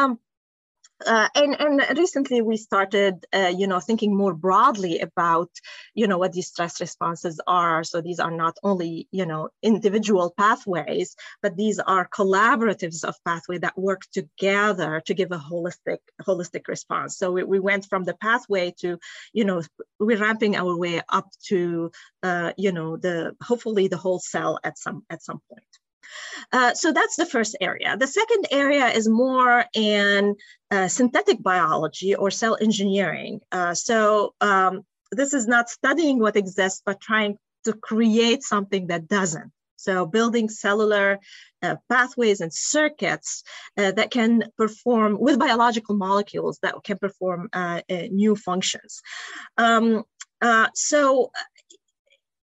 Um, 0.00 0.18
uh, 1.06 1.28
and, 1.34 1.58
and 1.58 1.98
recently 1.98 2.42
we 2.42 2.58
started, 2.58 3.24
uh, 3.32 3.52
you 3.56 3.66
know, 3.66 3.80
thinking 3.80 4.14
more 4.14 4.34
broadly 4.34 5.00
about, 5.00 5.50
you 5.94 6.06
know, 6.06 6.18
what 6.18 6.32
these 6.32 6.48
stress 6.48 6.78
responses 6.78 7.40
are. 7.46 7.82
So 7.84 8.02
these 8.02 8.20
are 8.20 8.30
not 8.30 8.58
only, 8.62 9.08
you 9.10 9.24
know, 9.24 9.48
individual 9.62 10.34
pathways, 10.36 11.16
but 11.40 11.56
these 11.56 11.78
are 11.78 12.06
collaboratives 12.06 13.02
of 13.02 13.14
pathway 13.24 13.58
that 13.58 13.78
work 13.78 14.02
together 14.12 15.02
to 15.06 15.14
give 15.14 15.32
a 15.32 15.38
holistic, 15.38 16.00
holistic 16.20 16.68
response. 16.68 17.16
So 17.16 17.32
we, 17.32 17.44
we 17.44 17.60
went 17.60 17.86
from 17.86 18.04
the 18.04 18.14
pathway 18.14 18.74
to, 18.80 18.98
you 19.32 19.44
know, 19.46 19.62
we're 19.98 20.18
ramping 20.18 20.54
our 20.56 20.76
way 20.76 21.00
up 21.08 21.28
to, 21.46 21.92
uh, 22.22 22.52
you 22.58 22.72
know, 22.72 22.98
the 22.98 23.34
hopefully 23.42 23.88
the 23.88 23.96
whole 23.96 24.18
cell 24.18 24.58
at 24.62 24.76
some 24.76 25.04
at 25.08 25.22
some 25.22 25.40
point. 25.48 25.64
Uh, 26.52 26.74
so 26.74 26.92
that's 26.92 27.16
the 27.16 27.26
first 27.26 27.56
area. 27.60 27.96
The 27.96 28.06
second 28.06 28.46
area 28.50 28.88
is 28.88 29.08
more 29.08 29.64
in 29.74 30.36
uh, 30.70 30.88
synthetic 30.88 31.42
biology 31.42 32.14
or 32.14 32.30
cell 32.30 32.56
engineering. 32.60 33.40
Uh, 33.52 33.74
so 33.74 34.34
um, 34.40 34.82
this 35.12 35.34
is 35.34 35.46
not 35.46 35.68
studying 35.68 36.18
what 36.18 36.36
exists, 36.36 36.82
but 36.84 37.00
trying 37.00 37.36
to 37.64 37.72
create 37.72 38.42
something 38.42 38.86
that 38.88 39.08
doesn't. 39.08 39.52
So 39.76 40.04
building 40.04 40.48
cellular 40.50 41.18
uh, 41.62 41.76
pathways 41.88 42.40
and 42.40 42.52
circuits 42.52 43.42
uh, 43.78 43.92
that 43.92 44.10
can 44.10 44.44
perform 44.56 45.16
with 45.18 45.38
biological 45.38 45.96
molecules 45.96 46.58
that 46.62 46.74
can 46.84 46.98
perform 46.98 47.48
uh, 47.52 47.80
uh 47.90 48.02
new 48.10 48.36
functions. 48.36 49.00
Um, 49.56 50.04
uh, 50.42 50.68
so 50.74 51.30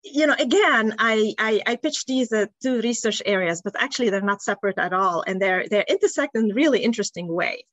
you 0.03 0.27
know, 0.27 0.35
again, 0.39 0.95
I, 0.97 1.33
I, 1.37 1.61
I 1.65 1.75
pitch 1.75 2.05
these 2.05 2.31
uh, 2.31 2.45
two 2.61 2.81
research 2.81 3.21
areas, 3.25 3.61
but 3.61 3.75
actually 3.77 4.09
they're 4.09 4.21
not 4.21 4.41
separate 4.41 4.77
at 4.77 4.93
all, 4.93 5.23
and 5.25 5.41
they're 5.41 5.67
they're 5.69 5.85
intersect 5.87 6.35
in 6.35 6.49
really 6.49 6.83
interesting 6.83 7.27
way. 7.27 7.65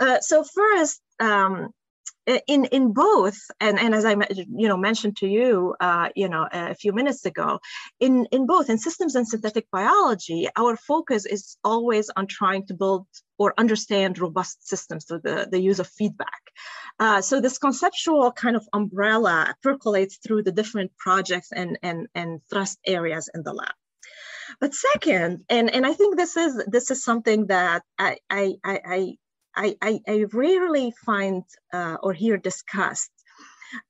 Uh, 0.00 0.20
so 0.20 0.44
first, 0.44 1.00
um, 1.20 1.70
in 2.46 2.64
in 2.66 2.92
both, 2.92 3.38
and, 3.60 3.78
and 3.78 3.94
as 3.94 4.04
I 4.04 4.12
you 4.12 4.68
know 4.68 4.76
mentioned 4.76 5.16
to 5.18 5.26
you, 5.26 5.74
uh, 5.80 6.08
you 6.14 6.28
know, 6.28 6.46
a 6.52 6.74
few 6.74 6.92
minutes 6.92 7.24
ago, 7.24 7.58
in 8.00 8.26
in 8.30 8.46
both 8.46 8.70
in 8.70 8.78
systems 8.78 9.14
and 9.14 9.26
synthetic 9.26 9.66
biology, 9.70 10.48
our 10.56 10.76
focus 10.76 11.26
is 11.26 11.56
always 11.64 12.10
on 12.16 12.26
trying 12.26 12.66
to 12.66 12.74
build 12.74 13.06
or 13.38 13.54
understand 13.56 14.18
robust 14.18 14.68
systems 14.68 15.04
through 15.04 15.20
the, 15.22 15.48
the 15.50 15.60
use 15.60 15.78
of 15.78 15.86
feedback. 15.86 16.42
Uh, 16.98 17.20
so 17.20 17.40
this 17.40 17.58
conceptual 17.58 18.32
kind 18.32 18.56
of 18.56 18.68
umbrella 18.72 19.54
percolates 19.62 20.18
through 20.18 20.42
the 20.42 20.52
different 20.52 20.90
projects 20.98 21.52
and, 21.52 21.78
and, 21.82 22.08
and 22.16 22.40
thrust 22.50 22.78
areas 22.84 23.30
in 23.34 23.42
the 23.44 23.52
lab. 23.52 23.72
But 24.60 24.74
second, 24.74 25.44
and, 25.48 25.72
and 25.72 25.86
I 25.86 25.92
think 25.92 26.16
this 26.16 26.36
is 26.36 26.64
this 26.66 26.90
is 26.90 27.04
something 27.04 27.46
that 27.46 27.82
I 27.98 28.16
I 28.30 28.56
I 28.64 29.16
I, 29.54 29.76
I, 29.82 30.00
I 30.06 30.24
rarely 30.32 30.92
find 31.04 31.42
uh, 31.72 31.96
or 32.02 32.12
hear 32.12 32.36
discussed. 32.36 33.10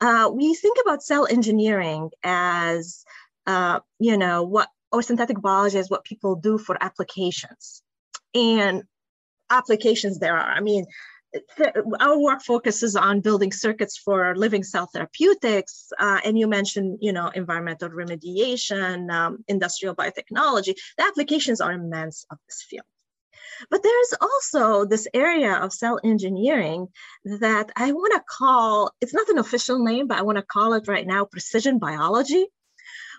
Uh, 0.00 0.30
we 0.32 0.54
think 0.54 0.78
about 0.84 1.02
cell 1.02 1.26
engineering 1.30 2.10
as 2.24 3.04
uh, 3.46 3.80
you 3.98 4.16
know 4.16 4.42
what 4.42 4.68
or 4.90 5.02
synthetic 5.02 5.40
biology 5.40 5.78
as 5.78 5.90
what 5.90 6.04
people 6.04 6.36
do 6.36 6.58
for 6.58 6.76
applications. 6.82 7.82
And 8.34 8.84
applications 9.50 10.18
there 10.18 10.36
are. 10.36 10.50
I 10.50 10.60
mean, 10.60 10.86
our 12.00 12.18
work 12.18 12.42
focuses 12.42 12.96
on 12.96 13.20
building 13.20 13.52
circuits 13.52 13.98
for 13.98 14.34
living 14.36 14.62
cell 14.62 14.88
therapeutics, 14.92 15.92
uh, 15.98 16.20
and 16.24 16.38
you 16.38 16.46
mentioned, 16.46 16.98
you 17.00 17.12
know, 17.12 17.28
environmental 17.28 17.90
remediation, 17.90 19.10
um, 19.10 19.44
industrial 19.46 19.94
biotechnology. 19.94 20.74
The 20.96 21.04
applications 21.04 21.60
are 21.60 21.72
immense 21.72 22.24
of 22.30 22.38
this 22.48 22.64
field. 22.68 22.86
But 23.70 23.82
there's 23.82 24.14
also 24.20 24.84
this 24.84 25.06
area 25.14 25.54
of 25.54 25.72
cell 25.72 26.00
engineering 26.02 26.88
that 27.24 27.70
I 27.76 27.92
want 27.92 28.14
to 28.14 28.22
call, 28.28 28.92
it's 29.00 29.14
not 29.14 29.28
an 29.28 29.38
official 29.38 29.84
name, 29.84 30.06
but 30.06 30.18
I 30.18 30.22
want 30.22 30.38
to 30.38 30.42
call 30.42 30.74
it 30.74 30.88
right 30.88 31.06
now 31.06 31.24
precision 31.24 31.78
biology, 31.78 32.46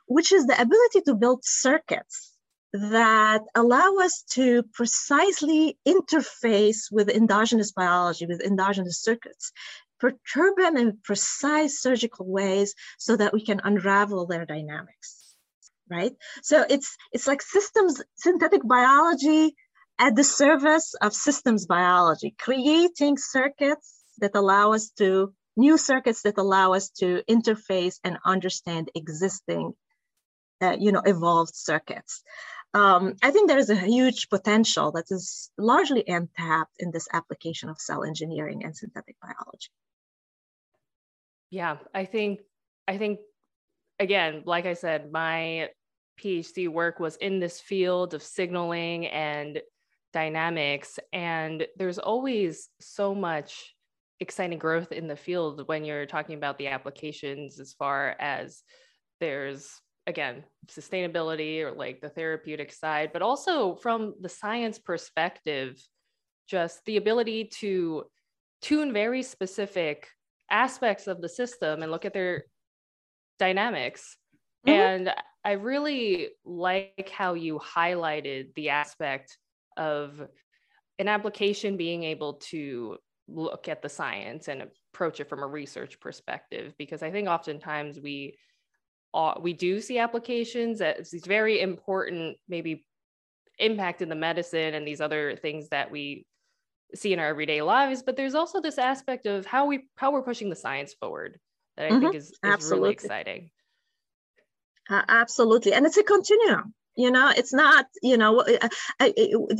which 0.08 0.32
is 0.32 0.46
the 0.46 0.60
ability 0.60 1.02
to 1.02 1.16
build 1.16 1.44
circuits 1.44 2.34
that 2.74 3.42
allow 3.56 3.96
us 3.98 4.24
to 4.32 4.64
precisely 4.74 5.78
interface 5.88 6.92
with 6.92 7.10
endogenous 7.10 7.72
biology, 7.72 8.26
with 8.26 8.42
endogenous 8.42 9.02
circuits, 9.02 9.52
perturb 10.00 10.56
them 10.58 10.78
in 10.78 10.98
precise 11.04 11.82
surgical 11.82 12.26
ways 12.28 12.76
so 12.98 13.16
that 13.16 13.34
we 13.34 13.44
can 13.44 13.60
unravel 13.64 14.28
their 14.28 14.46
dynamics, 14.46 15.36
right? 15.90 16.14
So 16.44 16.64
it's, 16.70 16.96
it's 17.12 17.28
like 17.28 17.42
systems, 17.42 18.02
synthetic 18.16 18.62
biology 18.64 19.56
at 20.00 20.16
the 20.16 20.24
service 20.24 20.96
of 21.02 21.14
systems 21.14 21.66
biology, 21.68 22.34
creating 22.40 23.18
circuits 23.18 24.04
that 24.20 24.36
allow 24.36 24.74
us 24.74 24.90
to, 24.92 25.34
new 25.58 25.78
circuits 25.78 26.22
that 26.24 26.38
allow 26.38 26.74
us 26.74 26.90
to 26.90 27.22
interface 27.30 28.00
and 28.04 28.18
understand 28.26 28.90
existing, 28.96 29.74
uh, 30.62 30.76
you 30.80 30.92
know, 30.92 31.02
evolved 31.06 31.54
circuits 31.54 32.24
um, 32.74 33.16
I 33.24 33.32
think 33.32 33.48
there 33.48 33.58
is 33.58 33.70
a 33.70 33.76
huge 33.76 34.30
potential 34.30 34.92
that 34.92 35.06
is 35.10 35.50
largely 35.58 36.04
untapped 36.08 36.76
in 36.80 36.92
this 36.92 37.08
application 37.12 37.70
of 37.70 37.80
cell 37.80 38.04
engineering 38.04 38.64
and 38.64 38.76
synthetic 38.76 39.16
biology. 39.22 39.70
Yeah, 41.50 41.78
I 41.96 42.06
think 42.06 42.42
I 42.88 42.98
think 42.98 43.20
again, 43.98 44.44
like 44.46 44.68
I 44.68 44.74
said, 44.74 45.12
my 45.12 45.70
PhD 46.22 46.68
work 46.68 47.00
was 47.00 47.16
in 47.16 47.40
this 47.40 47.60
field 47.60 48.14
of 48.14 48.22
signaling 48.22 49.08
and 49.08 49.62
dynamics 50.14 51.00
and 51.14 51.68
there's 51.78 52.00
always 52.00 52.70
so 52.80 53.14
much 53.14 53.76
exciting 54.20 54.60
growth 54.60 54.92
in 54.92 55.08
the 55.08 55.16
field 55.16 55.68
when 55.68 55.86
you're 55.86 56.06
talking 56.06 56.36
about 56.36 56.58
the 56.58 56.68
applications 56.68 57.60
as 57.60 57.74
far 57.74 58.16
as 58.20 58.64
there's 59.20 59.70
again 60.08 60.44
sustainability 60.68 61.62
or 61.62 61.72
like 61.72 62.02
the 62.02 62.10
therapeutic 62.10 62.72
side 62.72 63.12
but 63.14 63.22
also 63.22 63.76
from 63.76 64.16
the 64.22 64.30
science 64.30 64.80
perspective 64.80 65.80
just 66.48 66.84
the 66.86 66.98
ability 66.98 67.46
to 67.46 68.04
tune 68.62 68.92
very 68.92 69.22
specific 69.22 70.08
aspects 70.50 71.08
of 71.08 71.22
the 71.22 71.30
system 71.30 71.84
and 71.84 71.92
look 71.92 72.06
at 72.06 72.14
their 72.14 72.44
dynamics 73.38 74.18
mm-hmm. 74.68 74.76
and 74.76 75.14
i 75.46 75.52
really 75.52 76.30
like 76.44 77.12
how 77.16 77.36
you 77.36 77.60
highlighted 77.60 78.54
the 78.56 78.70
aspect 78.70 79.38
of 79.80 80.22
an 81.00 81.08
application 81.08 81.78
being 81.78 82.04
able 82.04 82.34
to 82.34 82.98
look 83.28 83.68
at 83.68 83.82
the 83.82 83.90
science 83.90 84.48
and 84.48 84.68
approach 84.94 85.20
it 85.20 85.30
from 85.30 85.42
a 85.42 85.48
research 85.48 86.00
perspective 86.00 86.74
because 86.78 87.04
i 87.04 87.12
think 87.12 87.28
oftentimes 87.28 88.00
we 88.00 88.36
uh, 89.12 89.34
we 89.42 89.54
do 89.54 89.82
see 89.82 89.98
applications 89.98 90.82
as 90.82 91.10
these 91.10 91.26
very 91.26 91.62
important 91.62 92.38
maybe 92.48 92.86
impact 93.58 94.04
in 94.04 94.10
the 94.10 94.16
medicine 94.16 94.76
and 94.76 94.88
these 94.88 95.02
other 95.02 95.36
things 95.36 95.70
that 95.70 95.90
we 95.90 96.26
see 96.94 97.14
in 97.14 97.20
our 97.20 97.28
everyday 97.28 97.62
lives 97.62 98.04
but 98.04 98.16
there's 98.16 98.36
also 98.36 98.62
this 98.62 98.78
aspect 98.78 99.26
of 99.26 99.46
how 99.46 99.66
we 99.66 99.86
how 99.96 100.12
we're 100.12 100.22
pushing 100.22 100.50
the 100.50 100.56
science 100.56 100.94
forward 101.00 101.40
that 101.78 101.86
i 101.86 101.90
mm-hmm. 101.90 102.02
think 102.02 102.16
is, 102.16 102.34
is 102.44 102.72
really 102.72 102.92
exciting. 102.92 103.50
Uh, 104.90 105.04
absolutely. 105.08 105.74
And 105.74 105.86
it's 105.86 105.98
a 105.98 106.04
continuum 106.04 106.74
you 107.00 107.12
know 107.12 107.32
it's 107.36 107.54
not 107.54 107.86
you 108.04 108.18
know 108.18 108.44
I, 108.46 108.70
I, 109.00 109.08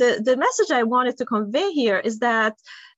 the 0.02 0.10
the 0.28 0.36
message 0.36 0.70
i 0.70 0.82
wanted 0.82 1.16
to 1.18 1.24
convey 1.24 1.70
here 1.72 1.98
is 1.98 2.18
that 2.18 2.54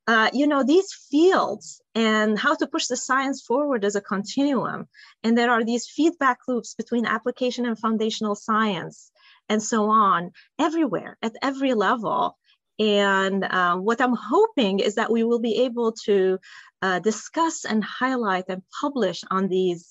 uh, 0.08 0.30
you 0.32 0.48
know 0.48 0.64
these 0.64 0.92
fields 1.10 1.80
and 1.94 2.36
how 2.36 2.54
to 2.56 2.66
push 2.66 2.86
the 2.88 2.96
science 2.96 3.40
forward 3.40 3.84
as 3.84 3.94
a 3.94 4.00
continuum 4.00 4.88
and 5.22 5.38
there 5.38 5.52
are 5.52 5.64
these 5.64 5.86
feedback 5.86 6.38
loops 6.48 6.74
between 6.74 7.06
application 7.06 7.66
and 7.66 7.78
foundational 7.78 8.34
science 8.34 9.12
and 9.48 9.62
so 9.62 9.90
on 9.90 10.32
everywhere 10.58 11.18
at 11.22 11.36
every 11.42 11.74
level. 11.74 12.38
And 12.78 13.44
uh, 13.44 13.76
what 13.76 14.00
i'm 14.00 14.16
hoping 14.16 14.80
is 14.80 14.94
that 14.96 15.12
we 15.12 15.22
will 15.22 15.42
be 15.50 15.56
able 15.66 15.92
to 16.06 16.38
uh, 16.80 16.98
discuss 16.98 17.64
and 17.64 17.84
highlight 17.84 18.46
and 18.48 18.62
publish 18.80 19.22
on 19.30 19.46
these 19.48 19.84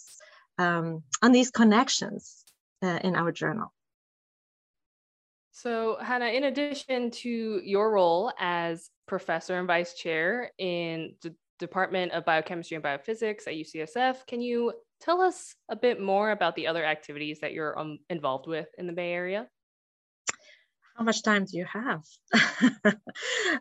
um, 0.57 1.03
on 1.21 1.31
these 1.31 1.51
connections 1.51 2.43
uh, 2.81 2.99
in 3.03 3.15
our 3.15 3.31
journal 3.31 3.71
so, 5.61 5.95
Hana, 6.01 6.25
in 6.25 6.45
addition 6.45 7.11
to 7.11 7.61
your 7.63 7.91
role 7.91 8.31
as 8.39 8.89
professor 9.07 9.59
and 9.59 9.67
vice 9.67 9.93
chair 9.93 10.49
in 10.57 11.13
the 11.21 11.35
Department 11.59 12.13
of 12.13 12.25
Biochemistry 12.25 12.73
and 12.73 12.83
Biophysics 12.83 13.45
at 13.45 13.53
UCSF, 13.53 14.25
can 14.25 14.41
you 14.41 14.73
tell 15.01 15.21
us 15.21 15.53
a 15.69 15.75
bit 15.75 16.01
more 16.01 16.31
about 16.31 16.55
the 16.55 16.65
other 16.65 16.83
activities 16.83 17.41
that 17.41 17.53
you're 17.53 17.77
um, 17.77 17.99
involved 18.09 18.47
with 18.47 18.65
in 18.79 18.87
the 18.87 18.93
Bay 18.93 19.11
Area? 19.11 19.47
How 20.97 21.03
much 21.03 21.21
time 21.21 21.45
do 21.45 21.55
you 21.55 21.65
have? 21.65 22.01
uh, 22.33 22.89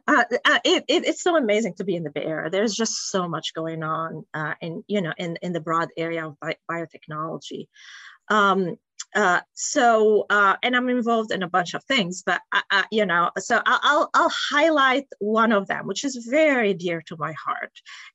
uh, 0.06 0.58
it, 0.64 0.84
it, 0.88 1.04
it's 1.06 1.22
so 1.22 1.36
amazing 1.36 1.74
to 1.74 1.84
be 1.84 1.96
in 1.96 2.02
the 2.02 2.10
Bay 2.10 2.24
Area. 2.24 2.48
There's 2.48 2.74
just 2.74 3.10
so 3.10 3.28
much 3.28 3.52
going 3.52 3.82
on 3.82 4.24
uh, 4.32 4.54
in 4.62 4.84
you 4.88 5.02
know 5.02 5.12
in, 5.18 5.36
in 5.42 5.52
the 5.52 5.60
broad 5.60 5.90
area 5.98 6.26
of 6.26 6.40
bi- 6.40 6.56
biotechnology. 6.70 7.66
Um, 8.28 8.76
uh, 9.14 9.40
so 9.54 10.26
uh, 10.30 10.56
and 10.62 10.76
I'm 10.76 10.88
involved 10.88 11.32
in 11.32 11.42
a 11.42 11.48
bunch 11.48 11.74
of 11.74 11.82
things, 11.84 12.22
but 12.24 12.40
I, 12.52 12.62
I, 12.70 12.84
you 12.90 13.06
know, 13.06 13.30
so 13.38 13.60
I'll 13.66 14.10
I'll 14.14 14.32
highlight 14.50 15.06
one 15.18 15.52
of 15.52 15.66
them, 15.66 15.86
which 15.86 16.04
is 16.04 16.26
very 16.30 16.74
dear 16.74 17.02
to 17.06 17.16
my 17.18 17.32
heart, 17.32 17.72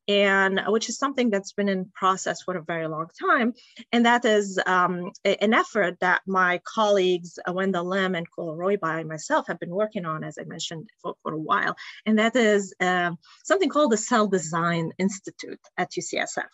and 0.07 0.62
which 0.67 0.89
is 0.89 0.97
something 0.97 1.30
that's 1.30 1.53
been 1.53 1.69
in 1.69 1.91
process 1.93 2.41
for 2.43 2.56
a 2.56 2.63
very 2.63 2.88
long 2.88 3.08
time, 3.19 3.53
and 3.91 4.06
that 4.06 4.25
is 4.25 4.60
um, 4.65 5.12
an 5.23 5.53
effort 5.53 5.99
that 6.01 6.21
my 6.27 6.62
colleagues 6.65 7.39
uh, 7.47 7.53
Wendell 7.53 7.86
Lim 7.86 8.15
and 8.15 8.27
Kole 8.32 8.58
Roybal 8.58 8.99
and 8.99 9.10
myself 9.10 9.47
have 9.47 9.60
been 9.60 9.69
working 9.69 10.06
on, 10.06 10.23
as 10.23 10.38
I 10.39 10.43
mentioned 10.43 10.89
for, 11.01 11.15
for 11.23 11.34
a 11.34 11.38
while, 11.38 11.75
and 12.06 12.19
that 12.19 12.36
is 12.36 12.73
uh, 12.80 13.12
something 13.43 13.69
called 13.69 13.91
the 13.91 13.97
Cell 13.97 14.27
Design 14.27 14.91
Institute 14.97 15.60
at 15.77 15.91
UCSF. 15.91 16.49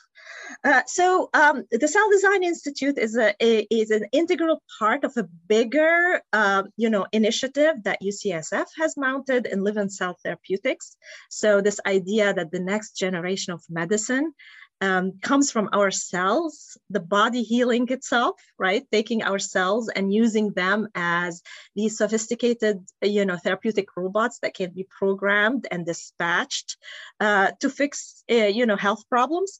Uh, 0.64 0.82
so 0.86 1.30
um, 1.34 1.64
the 1.72 1.88
Cell 1.88 2.10
Design 2.12 2.44
Institute 2.44 2.98
is 2.98 3.18
a, 3.18 3.34
a 3.42 3.68
is 3.72 3.90
an 3.92 4.06
integral 4.12 4.62
part 4.80 5.04
of 5.04 5.14
a 5.18 5.24
bigger, 5.48 6.22
uh, 6.34 6.64
you 6.78 6.90
know, 6.90 7.06
initiative 7.12 7.84
that 7.84 8.02
UCSF 8.02 8.68
has 8.78 8.98
mounted 8.98 9.46
in 9.48 9.64
Living 9.64 9.90
Cell 9.90 10.18
Therapeutics. 10.24 10.98
So 11.30 11.62
this 11.62 11.80
idea 11.86 12.34
that 12.34 12.52
the 12.52 12.60
next 12.60 12.98
generation 12.98 13.41
of 13.50 13.64
medicine 13.70 14.34
um, 14.82 15.14
comes 15.22 15.52
from 15.52 15.70
our 15.74 15.92
cells, 15.92 16.78
the 16.90 17.00
body 17.00 17.44
healing 17.44 17.88
itself, 17.90 18.42
right? 18.58 18.84
Taking 18.92 19.22
our 19.22 19.38
cells 19.38 19.90
and 19.90 20.12
using 20.12 20.52
them 20.54 20.88
as 20.96 21.44
these 21.76 21.98
sophisticated, 21.98 22.84
you 23.04 23.26
know, 23.26 23.38
therapeutic 23.38 23.96
robots 23.96 24.40
that 24.40 24.56
can 24.56 24.72
be 24.72 24.88
programmed 24.90 25.68
and 25.70 25.86
dispatched 25.86 26.78
uh, 27.20 27.52
to 27.60 27.70
fix, 27.70 28.24
uh, 28.32 28.36
you 28.36 28.66
know, 28.66 28.76
health 28.76 29.04
problems. 29.08 29.60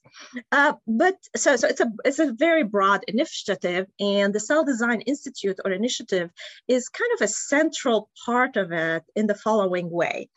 Uh, 0.50 0.72
but 0.88 1.16
so, 1.36 1.54
so 1.54 1.68
it's 1.68 1.80
a 1.80 1.90
it's 2.04 2.18
a 2.18 2.32
very 2.32 2.64
broad 2.64 3.04
initiative, 3.06 3.86
and 4.00 4.34
the 4.34 4.40
Cell 4.40 4.64
Design 4.64 5.02
Institute 5.02 5.60
or 5.64 5.70
initiative 5.70 6.30
is 6.66 6.88
kind 6.88 7.10
of 7.14 7.22
a 7.22 7.28
central 7.28 8.10
part 8.26 8.56
of 8.56 8.72
it 8.72 9.04
in 9.14 9.28
the 9.28 9.36
following 9.36 9.88
way. 9.88 10.28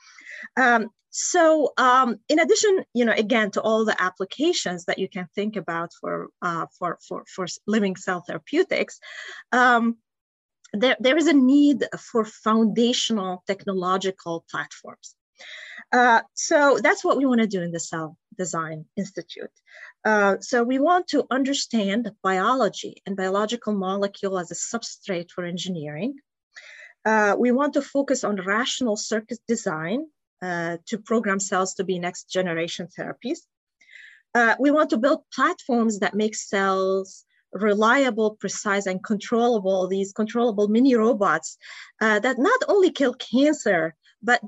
Um, 0.57 0.89
so 1.17 1.71
um, 1.77 2.19
in 2.27 2.39
addition, 2.39 2.83
you 2.93 3.05
know, 3.05 3.13
again, 3.13 3.49
to 3.51 3.61
all 3.61 3.85
the 3.85 3.95
applications 4.03 4.83
that 4.83 4.99
you 4.99 5.07
can 5.07 5.29
think 5.33 5.55
about 5.55 5.93
for, 6.01 6.27
uh, 6.41 6.65
for, 6.77 6.97
for, 7.07 7.23
for 7.33 7.47
living 7.65 7.95
cell 7.95 8.19
therapeutics, 8.19 8.99
um, 9.53 9.95
there, 10.73 10.97
there 10.99 11.15
is 11.15 11.27
a 11.27 11.33
need 11.33 11.85
for 11.97 12.25
foundational 12.25 13.45
technological 13.47 14.43
platforms. 14.51 15.15
Uh, 15.93 16.19
so 16.33 16.79
that's 16.83 17.05
what 17.05 17.17
we 17.17 17.25
want 17.25 17.39
to 17.39 17.47
do 17.47 17.61
in 17.61 17.71
the 17.71 17.79
Cell 17.79 18.17
Design 18.37 18.83
Institute. 18.97 19.55
Uh, 20.03 20.35
so 20.41 20.63
we 20.63 20.79
want 20.79 21.07
to 21.07 21.25
understand 21.31 22.11
biology 22.23 23.01
and 23.05 23.15
biological 23.15 23.73
molecule 23.73 24.37
as 24.37 24.51
a 24.51 24.55
substrate 24.55 25.31
for 25.31 25.45
engineering. 25.45 26.15
Uh, 27.05 27.37
we 27.39 27.53
want 27.53 27.75
to 27.75 27.81
focus 27.81 28.25
on 28.25 28.35
rational 28.45 28.97
circuit 28.97 29.39
design 29.47 30.07
uh, 30.41 30.77
to 30.87 30.97
program 30.97 31.39
cells 31.39 31.73
to 31.75 31.83
be 31.83 31.99
next 31.99 32.29
generation 32.29 32.87
therapies. 32.97 33.39
Uh, 34.33 34.55
we 34.59 34.71
want 34.71 34.89
to 34.89 34.97
build 34.97 35.23
platforms 35.33 35.99
that 35.99 36.13
make 36.13 36.35
cells 36.35 37.25
reliable, 37.53 38.35
precise, 38.35 38.85
and 38.85 39.03
controllable, 39.03 39.87
these 39.87 40.11
controllable 40.11 40.67
mini 40.67 40.95
robots 40.95 41.57
uh, 42.01 42.19
that 42.19 42.37
not 42.37 42.59
only 42.67 42.91
kill 42.91 43.13
cancer, 43.13 43.95
but 44.21 44.41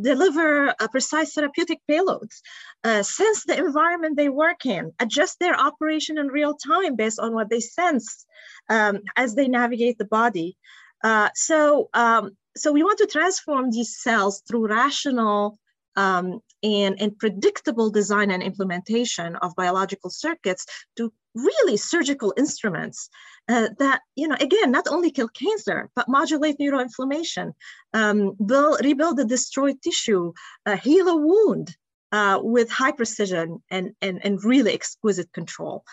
deliver 0.00 0.68
a 0.68 0.88
precise 0.88 1.34
therapeutic 1.34 1.78
payloads, 1.88 2.40
uh, 2.82 3.02
sense 3.02 3.44
the 3.44 3.56
environment 3.56 4.16
they 4.16 4.28
work 4.28 4.64
in, 4.64 4.92
adjust 4.98 5.38
their 5.38 5.54
operation 5.54 6.18
in 6.18 6.28
real 6.28 6.54
time 6.54 6.96
based 6.96 7.20
on 7.20 7.34
what 7.34 7.50
they 7.50 7.60
sense 7.60 8.24
um, 8.70 9.00
as 9.14 9.34
they 9.34 9.48
navigate 9.48 9.98
the 9.98 10.04
body. 10.06 10.56
Uh, 11.04 11.28
so 11.34 11.90
um, 11.94 12.36
so 12.56 12.72
we 12.72 12.82
want 12.82 12.98
to 12.98 13.06
transform 13.06 13.70
these 13.70 13.96
cells 13.96 14.42
through 14.46 14.68
rational 14.68 15.58
um, 15.96 16.40
and, 16.62 17.00
and 17.00 17.18
predictable 17.18 17.90
design 17.90 18.30
and 18.30 18.42
implementation 18.42 19.36
of 19.36 19.54
biological 19.56 20.10
circuits 20.10 20.64
to 20.96 21.12
really 21.34 21.76
surgical 21.76 22.32
instruments 22.36 23.08
uh, 23.48 23.68
that, 23.78 24.00
you 24.16 24.28
know, 24.28 24.36
again, 24.38 24.70
not 24.70 24.86
only 24.88 25.10
kill 25.10 25.28
cancer, 25.28 25.90
but 25.96 26.08
modulate 26.08 26.58
neuroinflammation, 26.58 27.52
um, 27.94 28.32
build, 28.46 28.84
rebuild 28.84 29.16
the 29.16 29.24
destroyed 29.24 29.80
tissue, 29.82 30.32
uh, 30.66 30.76
heal 30.76 31.08
a 31.08 31.16
wound 31.16 31.76
uh, 32.12 32.38
with 32.42 32.70
high 32.70 32.92
precision 32.92 33.62
and, 33.70 33.92
and, 34.00 34.20
and 34.24 34.44
really 34.44 34.72
exquisite 34.72 35.32
control. 35.32 35.84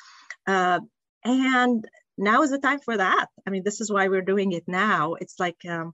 Uh, 0.46 0.80
and 1.24 1.88
now 2.18 2.42
is 2.42 2.52
the 2.52 2.60
time 2.60 2.80
for 2.80 2.98
that. 2.98 3.28
I 3.48 3.50
mean, 3.50 3.64
this 3.64 3.82
is 3.82 3.92
why 3.92 4.08
we're 4.08 4.22
doing 4.22 4.52
it 4.52 4.64
now. 4.68 5.16
It's 5.16 5.40
like, 5.40 5.58
um, 5.68 5.94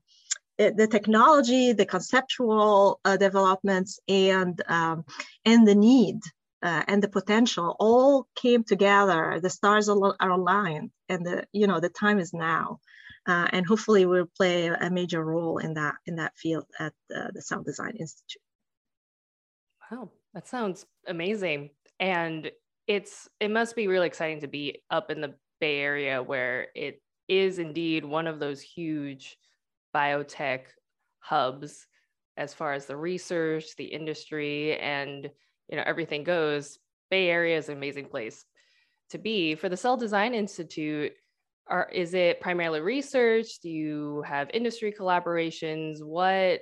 the 0.58 0.88
technology, 0.90 1.74
the 1.74 1.86
conceptual 1.86 3.00
uh, 3.06 3.18
developments, 3.18 4.00
and 4.08 4.62
um, 4.68 5.06
and 5.44 5.68
the 5.68 5.76
need 5.76 6.20
uh, 6.64 6.84
and 6.88 7.04
the 7.04 7.10
potential 7.10 7.76
all 7.80 8.28
came 8.36 8.64
together. 8.64 9.40
The 9.42 9.50
stars 9.50 9.90
are, 9.90 10.16
aligned, 10.22 10.92
and 11.10 11.26
the 11.26 11.46
you 11.52 11.68
know 11.68 11.80
the 11.80 11.90
time 11.90 12.20
is 12.20 12.34
now, 12.34 12.80
uh, 13.28 13.48
and 13.52 13.66
hopefully 13.66 14.06
we'll 14.06 14.30
play 14.38 14.68
a 14.68 14.90
major 14.90 15.24
role 15.24 15.58
in 15.58 15.74
that 15.76 15.96
in 16.06 16.16
that 16.16 16.38
field 16.38 16.66
at 16.80 16.94
the 17.10 17.42
Cell 17.42 17.64
Design 17.64 17.96
Institute. 18.00 18.42
Wow, 19.92 20.10
that 20.34 20.48
sounds 20.48 20.86
amazing, 21.08 21.70
and 22.00 22.50
it's 22.88 23.28
it 23.40 23.52
must 23.52 23.76
be 23.76 23.88
really 23.88 24.08
exciting 24.08 24.42
to 24.42 24.48
be 24.48 24.82
up 24.90 25.12
in 25.12 25.22
the 25.22 25.36
Bay 25.60 25.80
Area 25.80 26.24
where 26.24 26.68
it 26.76 27.02
is 27.28 27.60
indeed 27.60 28.06
one 28.06 28.28
of 28.28 28.40
those 28.40 28.62
huge 28.62 29.38
biotech 29.96 30.62
hubs 31.20 31.88
as 32.38 32.54
far 32.54 32.74
as 32.74 32.86
the 32.86 32.98
research, 32.98 33.76
the 33.78 33.86
industry, 33.86 34.78
and 34.80 35.30
you 35.70 35.78
know 35.78 35.84
everything 35.86 36.24
goes. 36.24 36.78
Bay 37.10 37.30
area 37.30 37.58
is 37.58 37.70
an 37.70 37.78
amazing 37.78 38.08
place 38.08 38.44
to 39.12 39.18
be. 39.18 39.56
For 39.56 39.70
the 39.70 39.78
cell 39.78 39.96
design 39.96 40.34
institute 40.34 41.14
are 41.68 41.90
is 41.92 42.14
it 42.14 42.42
primarily 42.42 42.82
research? 42.82 43.60
Do 43.62 43.70
you 43.70 44.24
have 44.28 44.50
industry 44.54 44.92
collaborations? 44.92 46.04
What 46.04 46.62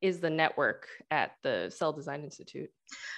is 0.00 0.20
the 0.20 0.30
network 0.30 0.86
at 1.10 1.32
the 1.42 1.72
cell 1.74 1.92
design 1.92 2.22
institute? 2.22 2.70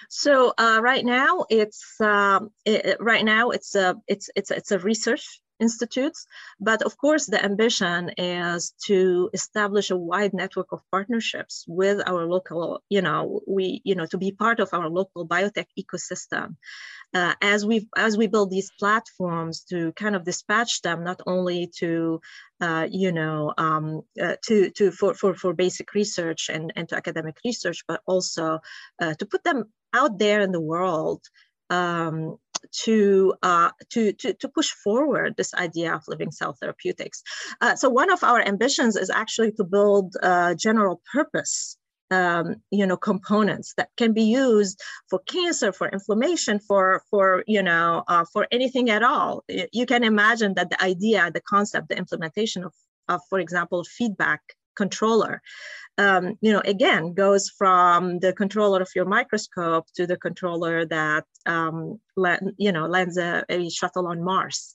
So 0.08 0.54
uh, 0.56 0.80
right 0.82 1.04
now 1.04 1.44
it's 1.50 2.00
um, 2.00 2.50
it, 2.64 2.96
right 3.00 3.24
now 3.24 3.50
it's 3.50 3.74
a 3.74 3.96
it's 4.08 4.30
it's 4.34 4.50
it's 4.50 4.72
a 4.72 4.78
research 4.78 5.40
institutes. 5.60 6.26
But 6.58 6.82
of 6.82 6.96
course, 6.96 7.26
the 7.26 7.42
ambition 7.44 8.10
is 8.16 8.74
to 8.86 9.30
establish 9.32 9.90
a 9.90 9.96
wide 9.96 10.34
network 10.34 10.72
of 10.72 10.80
partnerships 10.90 11.64
with 11.68 12.02
our 12.06 12.26
local, 12.26 12.82
you 12.88 13.02
know, 13.02 13.40
we, 13.46 13.82
you 13.84 13.94
know, 13.94 14.06
to 14.06 14.18
be 14.18 14.32
part 14.32 14.60
of 14.60 14.72
our 14.72 14.88
local 14.88 15.26
biotech 15.26 15.66
ecosystem. 15.78 16.56
Uh, 17.12 17.34
as 17.42 17.66
we 17.66 17.88
as 17.96 18.16
we 18.16 18.28
build 18.28 18.50
these 18.50 18.70
platforms 18.78 19.64
to 19.64 19.92
kind 19.94 20.14
of 20.14 20.22
dispatch 20.24 20.80
them 20.82 21.02
not 21.02 21.20
only 21.26 21.66
to 21.66 22.20
uh, 22.60 22.86
you 22.88 23.10
know 23.10 23.52
um, 23.58 24.02
uh, 24.22 24.36
to 24.44 24.70
to 24.70 24.92
for, 24.92 25.12
for 25.14 25.34
for 25.34 25.52
basic 25.52 25.92
research 25.92 26.48
and 26.48 26.72
and 26.76 26.88
to 26.88 26.94
academic 26.94 27.36
research 27.44 27.82
but 27.88 28.00
also 28.06 28.60
uh, 29.02 29.14
to 29.14 29.26
put 29.26 29.42
them 29.42 29.64
out 29.92 30.20
there 30.20 30.40
in 30.40 30.52
the 30.52 30.60
world 30.60 31.20
um, 31.68 32.36
to, 32.84 33.34
uh, 33.42 33.70
to, 33.90 34.12
to, 34.12 34.34
to, 34.34 34.48
push 34.48 34.70
forward 34.70 35.34
this 35.36 35.54
idea 35.54 35.94
of 35.94 36.02
living 36.08 36.30
cell 36.30 36.56
therapeutics. 36.60 37.22
Uh, 37.60 37.74
so 37.76 37.88
one 37.88 38.10
of 38.10 38.22
our 38.24 38.40
ambitions 38.40 38.96
is 38.96 39.10
actually 39.10 39.52
to 39.52 39.64
build 39.64 40.16
general 40.56 41.00
purpose 41.12 41.76
um, 42.10 42.56
you 42.70 42.86
know 42.86 42.96
components 42.96 43.74
that 43.76 43.90
can 43.96 44.12
be 44.12 44.24
used 44.24 44.80
for 45.08 45.20
cancer 45.20 45.72
for 45.72 45.88
inflammation 45.88 46.58
for 46.58 47.02
for 47.10 47.44
you 47.46 47.62
know 47.62 48.04
uh, 48.08 48.24
for 48.32 48.46
anything 48.50 48.90
at 48.90 49.02
all 49.02 49.44
you 49.72 49.86
can 49.86 50.04
imagine 50.04 50.54
that 50.54 50.70
the 50.70 50.82
idea 50.82 51.30
the 51.30 51.40
concept 51.40 51.88
the 51.88 51.96
implementation 51.96 52.64
of, 52.64 52.72
of 53.08 53.20
for 53.28 53.38
example 53.38 53.84
feedback 53.84 54.40
controller 54.82 55.34
um, 56.00 56.38
you 56.40 56.52
know, 56.52 56.62
again, 56.64 57.12
goes 57.12 57.50
from 57.50 58.20
the 58.20 58.32
controller 58.32 58.80
of 58.80 58.90
your 58.96 59.04
microscope 59.04 59.86
to 59.96 60.06
the 60.06 60.16
controller 60.16 60.86
that, 60.86 61.26
um, 61.44 62.00
you 62.56 62.72
know, 62.72 62.86
lands 62.86 63.18
a, 63.18 63.44
a, 63.50 63.68
shuttle 63.68 64.06
on 64.06 64.22
Mars. 64.22 64.72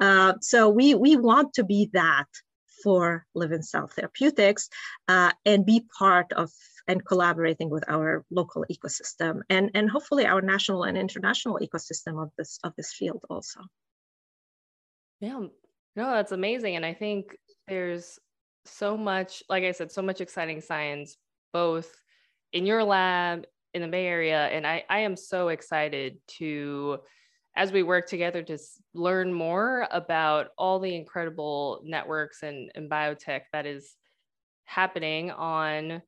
Uh, 0.00 0.34
so 0.40 0.68
we, 0.68 0.96
we 0.96 1.16
want 1.16 1.54
to 1.54 1.64
be 1.64 1.90
that 1.92 2.26
for 2.82 3.24
living 3.34 3.62
cell 3.62 3.86
therapeutics 3.86 4.68
uh, 5.06 5.30
and 5.46 5.64
be 5.64 5.86
part 5.98 6.32
of 6.32 6.50
and 6.86 7.06
collaborating 7.06 7.70
with 7.70 7.84
our 7.88 8.24
local 8.30 8.64
ecosystem 8.70 9.40
and, 9.48 9.70
and 9.74 9.88
hopefully 9.88 10.26
our 10.26 10.42
national 10.42 10.82
and 10.82 10.98
international 10.98 11.58
ecosystem 11.62 12.22
of 12.22 12.30
this 12.36 12.58
of 12.62 12.74
this 12.76 12.92
field 12.92 13.24
also. 13.30 13.60
Yeah, 15.20 15.46
no, 15.96 16.10
that's 16.10 16.32
amazing. 16.32 16.76
And 16.76 16.84
I 16.84 16.92
think 16.92 17.36
there's 17.68 18.18
so 18.64 18.96
much, 18.96 19.42
like 19.48 19.64
I 19.64 19.72
said, 19.72 19.92
so 19.92 20.02
much 20.02 20.20
exciting 20.20 20.60
science, 20.60 21.16
both 21.52 21.90
in 22.52 22.66
your 22.66 22.84
lab, 22.84 23.46
in 23.72 23.82
the 23.82 23.88
Bay 23.88 24.06
Area. 24.06 24.46
And 24.46 24.66
I, 24.66 24.84
I 24.88 25.00
am 25.00 25.16
so 25.16 25.48
excited 25.48 26.18
to, 26.38 26.98
as 27.56 27.72
we 27.72 27.82
work 27.82 28.08
together, 28.08 28.42
to 28.42 28.58
learn 28.94 29.32
more 29.32 29.86
about 29.90 30.48
all 30.56 30.78
the 30.78 30.94
incredible 30.94 31.82
networks 31.84 32.42
and, 32.42 32.70
and 32.74 32.90
biotech 32.90 33.42
that 33.52 33.66
is 33.66 33.96
happening 34.64 35.30
on 35.30 36.02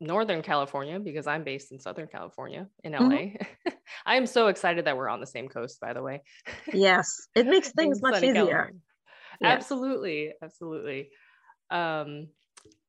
Northern 0.00 0.40
California, 0.40 0.98
because 0.98 1.26
I'm 1.26 1.44
based 1.44 1.72
in 1.72 1.78
Southern 1.78 2.06
California 2.06 2.66
in 2.82 2.92
LA. 2.92 2.98
Mm-hmm. 2.98 3.68
I 4.06 4.16
am 4.16 4.26
so 4.26 4.46
excited 4.46 4.86
that 4.86 4.96
we're 4.96 5.10
on 5.10 5.20
the 5.20 5.26
same 5.26 5.48
coast, 5.48 5.78
by 5.78 5.92
the 5.92 6.02
way. 6.02 6.22
Yes, 6.72 7.28
it 7.34 7.46
makes 7.46 7.70
things 7.76 8.00
much 8.00 8.22
easier. 8.22 8.72
Yes. 9.40 9.52
Absolutely. 9.52 10.32
Absolutely. 10.42 11.10
Um, 11.70 12.28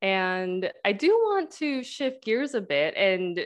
and 0.01 0.71
I 0.83 0.93
do 0.93 1.09
want 1.09 1.51
to 1.57 1.83
shift 1.83 2.23
gears 2.23 2.55
a 2.55 2.61
bit 2.61 2.95
and 2.95 3.39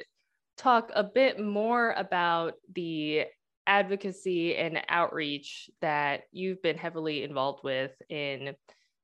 talk 0.58 0.92
a 0.96 1.04
bit 1.04 1.40
more 1.40 1.92
about 1.92 2.54
the 2.74 3.26
advocacy 3.68 4.56
and 4.56 4.82
outreach 4.90 5.70
that 5.82 6.24
you've 6.32 6.62
been 6.62 6.78
heavily 6.78 7.24
involved 7.24 7.64
with 7.64 7.92
in 8.10 8.56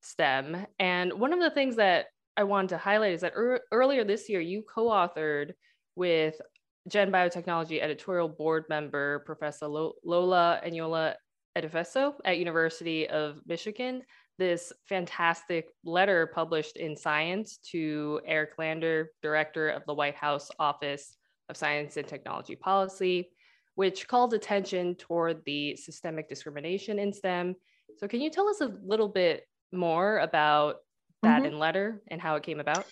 STEM. 0.02 0.66
And 0.80 1.14
one 1.14 1.34
of 1.34 1.40
the 1.40 1.50
things 1.50 1.76
that 1.76 2.08
I 2.38 2.44
wanted 2.44 2.70
to 2.70 2.78
highlight 2.78 3.14
is 3.14 3.22
that 3.22 3.34
er- 3.36 3.62
earlier 3.72 4.04
this 4.04 4.30
year, 4.30 4.40
you 4.40 4.64
co 4.64 4.86
authored 4.86 5.52
with 5.96 6.40
Gen 6.88 7.12
Biotechnology 7.12 7.82
editorial 7.82 8.30
board 8.30 8.66
member, 8.70 9.20
Professor 9.26 9.68
Lola 9.68 10.62
Eniola 10.66 11.16
Adefeso 11.58 12.14
at 12.26 12.38
University 12.40 13.08
of 13.10 13.42
Michigan, 13.46 14.02
this 14.38 14.74
fantastic 14.88 15.70
letter 15.84 16.28
published 16.28 16.78
in 16.78 16.96
Science 16.96 17.60
to 17.72 18.22
Eric 18.26 18.52
Lander, 18.58 19.12
director 19.22 19.70
of 19.70 19.84
the 19.86 19.94
White 19.94 20.16
House 20.16 20.50
Office 20.60 21.16
of 21.50 21.58
Science 21.58 21.98
and 21.98 22.08
Technology 22.08 22.56
Policy, 22.56 23.30
which 23.76 24.08
called 24.08 24.34
attention 24.34 24.96
toward 24.96 25.44
the 25.46 25.76
systemic 25.76 26.28
discrimination 26.30 27.00
in 27.00 27.14
STEM. 27.14 27.56
So, 27.98 28.08
can 28.08 28.22
you 28.22 28.30
tell 28.30 28.48
us 28.48 28.62
a 28.62 28.74
little 28.84 29.10
bit 29.10 29.48
more 29.72 30.20
about 30.20 30.78
that 31.24 31.44
mm-hmm. 31.44 31.54
in 31.54 31.60
letter 31.60 32.02
and 32.08 32.22
how 32.22 32.36
it 32.36 32.44
came 32.44 32.60
about? 32.60 32.86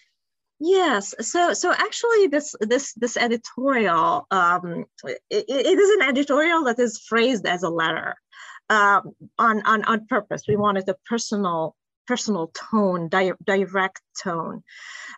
Yes. 0.59 1.15
So 1.21 1.53
so 1.53 1.71
actually, 1.71 2.27
this 2.27 2.53
this 2.59 2.93
this 2.93 3.15
editorial 3.15 4.27
um, 4.29 4.85
it, 5.03 5.21
it 5.29 5.79
is 5.79 6.01
an 6.01 6.09
editorial 6.09 6.65
that 6.65 6.79
is 6.79 6.99
phrased 6.99 7.45
as 7.45 7.63
a 7.63 7.69
letter 7.69 8.15
um, 8.69 9.13
on, 9.37 9.61
on, 9.65 9.83
on 9.83 10.05
purpose. 10.07 10.43
We 10.47 10.55
wanted 10.55 10.87
a 10.89 10.95
personal 11.05 11.75
personal 12.09 12.51
tone, 12.71 13.07
di- 13.07 13.39
direct 13.45 14.01
tone. 14.23 14.63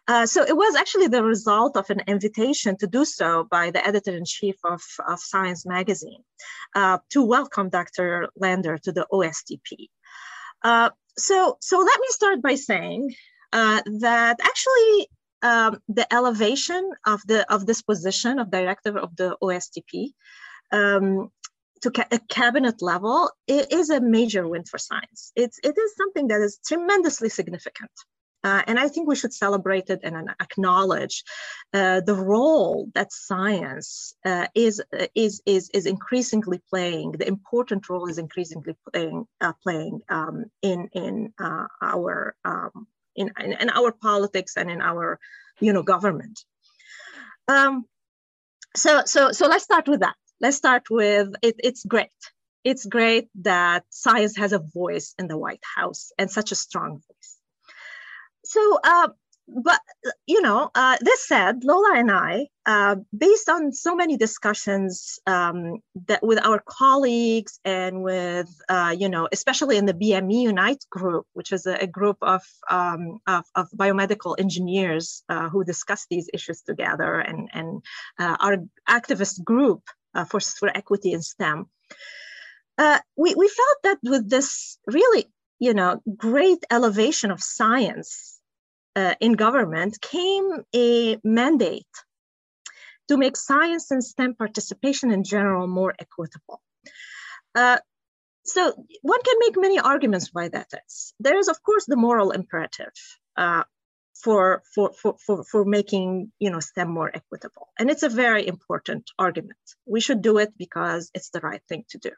Uh, 0.10 0.26
so 0.26 0.44
it 0.44 0.58
was 0.58 0.76
actually 0.76 1.08
the 1.08 1.24
result 1.24 1.78
of 1.78 1.90
an 1.90 2.02
invitation 2.06 2.76
to 2.76 2.86
do 2.86 3.06
so 3.06 3.48
by 3.50 3.72
the 3.72 3.82
editor 3.88 4.12
in 4.12 4.26
chief 4.26 4.58
of, 4.66 4.82
of 5.08 5.18
Science 5.22 5.66
magazine 5.66 6.22
uh, 6.76 6.98
to 7.10 7.24
welcome 7.24 7.70
Dr. 7.70 8.28
Lander 8.36 8.78
to 8.80 8.92
the 8.92 9.08
OSTP. 9.10 9.88
Uh, 10.64 10.90
so, 11.18 11.58
so 11.62 11.78
let 11.80 11.98
me 12.02 12.08
start 12.10 12.42
by 12.42 12.56
saying 12.56 13.16
uh, 13.54 13.82
that 14.00 14.36
actually 14.42 15.08
um, 15.44 15.80
the 15.88 16.14
elevation 16.14 16.92
of 17.06 17.22
the 17.26 17.52
of 17.52 17.66
this 17.66 17.82
position 17.82 18.38
of 18.38 18.52
director 18.52 18.98
of 18.98 19.16
the 19.16 19.38
OSTP 19.42 20.12
um, 20.72 21.32
to 21.82 21.92
ca- 21.92 22.08
a 22.12 22.20
cabinet 22.30 22.82
level 22.82 23.32
it 23.48 23.72
is 23.72 23.90
a 23.90 24.00
major 24.00 24.48
win 24.48 24.64
for 24.64 24.78
science. 24.78 25.32
It's, 25.36 25.60
it 25.64 25.78
is 25.78 25.96
something 25.96 26.28
that 26.28 26.42
is 26.42 26.60
tremendously 26.66 27.30
significant. 27.30 27.92
Uh, 28.44 28.64
and 28.66 28.80
I 28.80 28.88
think 28.88 29.08
we 29.08 29.16
should 29.16 29.34
celebrate 29.34 29.92
it 29.92 30.00
and 30.04 30.30
acknowledge 30.42 31.24
uh, 31.74 32.02
the 32.02 32.16
role 32.16 32.90
that 32.96 33.12
science 33.12 34.16
uh, 34.26 34.48
is, 34.56 34.82
is, 35.14 35.44
is, 35.46 35.70
is 35.74 35.86
increasingly 35.86 36.60
playing, 36.70 37.12
the 37.12 37.28
important 37.28 37.88
role 37.88 38.10
is 38.10 38.18
increasingly 38.18 38.76
playing, 38.92 39.28
uh, 39.42 39.54
playing 39.62 40.02
um, 40.10 40.46
in, 40.64 40.90
in, 40.94 41.34
uh, 41.40 41.68
our, 41.84 42.36
um, 42.44 42.88
in, 43.16 43.32
in, 43.40 43.54
in, 43.54 43.70
our 43.70 43.92
politics 43.92 44.58
and 44.58 44.72
in 44.72 44.82
our 44.82 45.20
you 45.60 45.72
know, 45.72 45.84
government. 45.84 46.44
Um, 47.48 47.86
so, 48.76 49.04
so, 49.06 49.32
so 49.32 49.48
let's 49.48 49.64
start 49.64 49.88
with 49.88 50.00
that 50.00 50.16
let's 50.42 50.58
start 50.58 50.90
with 50.90 51.34
it, 51.42 51.56
it's 51.60 51.86
great. 51.86 52.10
It's 52.64 52.86
great 52.86 53.30
that 53.42 53.86
science 53.90 54.38
has 54.38 54.54
a 54.54 54.60
voice 54.60 55.16
in 55.18 55.28
the 55.28 55.38
White 55.38 55.64
House 55.76 56.12
and 56.18 56.30
such 56.30 56.52
a 56.52 56.56
strong 56.56 57.02
voice. 57.08 57.38
So, 58.44 58.80
uh, 58.84 59.10
but 59.48 59.80
you 60.28 60.42
know, 60.42 60.70
uh, 60.74 60.98
this 61.02 61.28
said, 61.28 61.64
Lola 61.64 61.98
and 61.98 62.12
I, 62.12 62.48
uh, 62.66 62.98
based 63.16 63.50
on 63.50 63.74
so 63.74 63.96
many 63.96 64.16
discussions 64.16 65.20
um, 65.26 65.80
that 66.08 66.24
with 66.24 66.40
our 66.46 66.62
colleagues 66.66 67.60
and 67.66 68.04
with, 68.04 68.50
uh, 68.70 68.96
you 68.98 69.10
know, 69.10 69.28
especially 69.32 69.78
in 69.78 69.86
the 69.86 69.94
BME 69.94 70.44
Unite 70.44 70.86
group, 70.90 71.26
which 71.34 71.52
is 71.52 71.66
a, 71.66 71.84
a 71.84 71.88
group 71.88 72.18
of, 72.22 72.44
um, 72.70 73.20
of, 73.28 73.46
of, 73.56 73.70
biomedical 73.72 74.36
engineers 74.40 75.24
uh, 75.28 75.50
who 75.50 75.64
discuss 75.64 76.06
these 76.10 76.30
issues 76.34 76.62
together, 76.62 77.20
and, 77.20 77.50
and 77.52 77.84
uh, 78.20 78.38
our 78.40 78.58
activist 78.88 79.44
group 79.44 79.82
uh, 80.14 80.26
for, 80.26 80.40
for 80.40 80.70
equity 80.70 81.14
in 81.14 81.22
STEM. 81.22 81.66
Uh, 82.78 83.00
we, 83.16 83.36
we 83.36 83.48
felt 83.48 83.78
that 83.84 83.98
with 84.04 84.30
this 84.30 84.78
really, 84.88 85.26
you 85.60 85.74
know, 85.74 86.02
great 86.18 86.64
elevation 86.72 87.32
of 87.32 87.42
science 87.42 88.40
uh, 88.96 89.16
in 89.20 89.34
government 89.34 90.02
came 90.02 90.64
a 90.76 91.18
mandate 91.24 91.86
to 93.08 93.18
make 93.18 93.38
science 93.38 93.92
and 93.92 94.04
STEM 94.04 94.36
participation 94.36 95.12
in 95.12 95.24
general 95.24 95.68
more 95.68 95.94
equitable. 96.00 96.62
Uh, 97.54 97.78
so 98.44 98.74
one 99.02 99.22
can 99.22 99.36
make 99.40 99.56
many 99.58 99.80
arguments 99.80 100.30
why 100.32 100.48
that 100.50 100.68
is. 100.88 101.14
There 101.20 101.38
is, 101.38 101.48
of 101.48 101.62
course, 101.62 101.86
the 101.86 101.98
moral 101.98 102.32
imperative. 102.32 102.94
For, 104.24 104.62
for, 104.76 104.94
for, 104.94 105.16
for, 105.26 105.44
for 105.44 105.66
making 105.66 106.32
you 106.38 106.52
know, 106.52 106.60
STEM 106.60 106.90
more 106.90 107.10
equitable. 107.14 107.70
And 107.80 107.90
it's 107.90 108.04
a 108.04 108.10
very 108.10 108.48
important 108.48 109.10
argument. 109.18 109.58
We 109.86 110.00
should 110.00 110.22
do 110.22 110.38
it 110.38 110.56
because 110.58 111.10
it's 111.16 111.32
the 111.32 111.40
right 111.40 111.62
thing 111.68 111.86
to 111.90 111.98
do. 111.98 112.12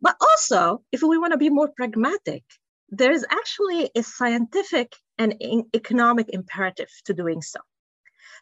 But 0.00 0.16
also, 0.20 0.82
if 0.90 1.02
we 1.02 1.18
want 1.18 1.32
to 1.32 1.38
be 1.38 1.50
more 1.50 1.68
pragmatic, 1.68 2.42
there 2.88 3.12
is 3.12 3.24
actually 3.30 3.90
a 3.94 4.02
scientific 4.02 4.96
and 5.18 5.40
economic 5.74 6.28
imperative 6.30 6.90
to 7.04 7.14
doing 7.14 7.42
so. 7.42 7.60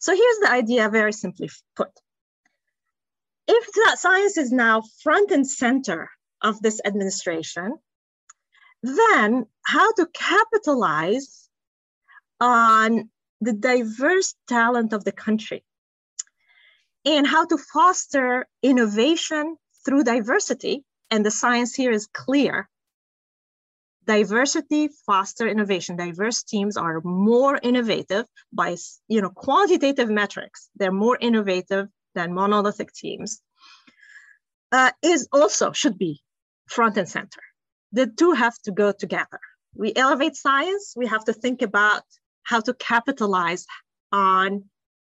So 0.00 0.14
here's 0.14 0.38
the 0.38 0.50
idea 0.50 0.88
very 0.88 1.12
simply 1.12 1.50
put. 1.76 1.90
If 3.46 3.98
science 3.98 4.38
is 4.38 4.50
now 4.50 4.82
front 5.02 5.30
and 5.30 5.46
center 5.46 6.10
of 6.40 6.62
this 6.62 6.80
administration, 6.84 7.76
then 8.82 9.46
how 9.62 9.92
to 9.92 10.06
capitalize 10.06 11.49
on 12.40 13.10
the 13.40 13.52
diverse 13.52 14.34
talent 14.48 14.92
of 14.92 15.04
the 15.04 15.12
country 15.12 15.64
and 17.04 17.26
how 17.26 17.46
to 17.46 17.58
foster 17.58 18.46
innovation 18.62 19.56
through 19.84 20.04
diversity. 20.04 20.84
And 21.10 21.24
the 21.24 21.30
science 21.30 21.74
here 21.74 21.90
is 21.90 22.06
clear. 22.06 22.68
Diversity 24.06 24.88
foster 25.06 25.46
innovation. 25.46 25.96
Diverse 25.96 26.42
teams 26.42 26.76
are 26.76 27.00
more 27.02 27.58
innovative 27.62 28.26
by 28.52 28.76
you 29.08 29.20
know 29.20 29.30
quantitative 29.30 30.08
metrics. 30.08 30.68
They're 30.76 30.92
more 30.92 31.18
innovative 31.20 31.88
than 32.14 32.34
monolithic 32.34 32.92
teams. 32.92 33.40
Uh, 34.72 34.92
is 35.02 35.28
also 35.32 35.72
should 35.72 35.98
be 35.98 36.22
front 36.68 36.96
and 36.96 37.08
center. 37.08 37.40
The 37.92 38.06
two 38.06 38.32
have 38.32 38.56
to 38.64 38.72
go 38.72 38.92
together. 38.92 39.40
We 39.74 39.92
elevate 39.94 40.36
science. 40.36 40.94
We 40.96 41.06
have 41.06 41.24
to 41.24 41.32
think 41.32 41.62
about 41.62 42.04
how 42.50 42.60
to 42.60 42.74
capitalize 42.74 43.64
on 44.10 44.64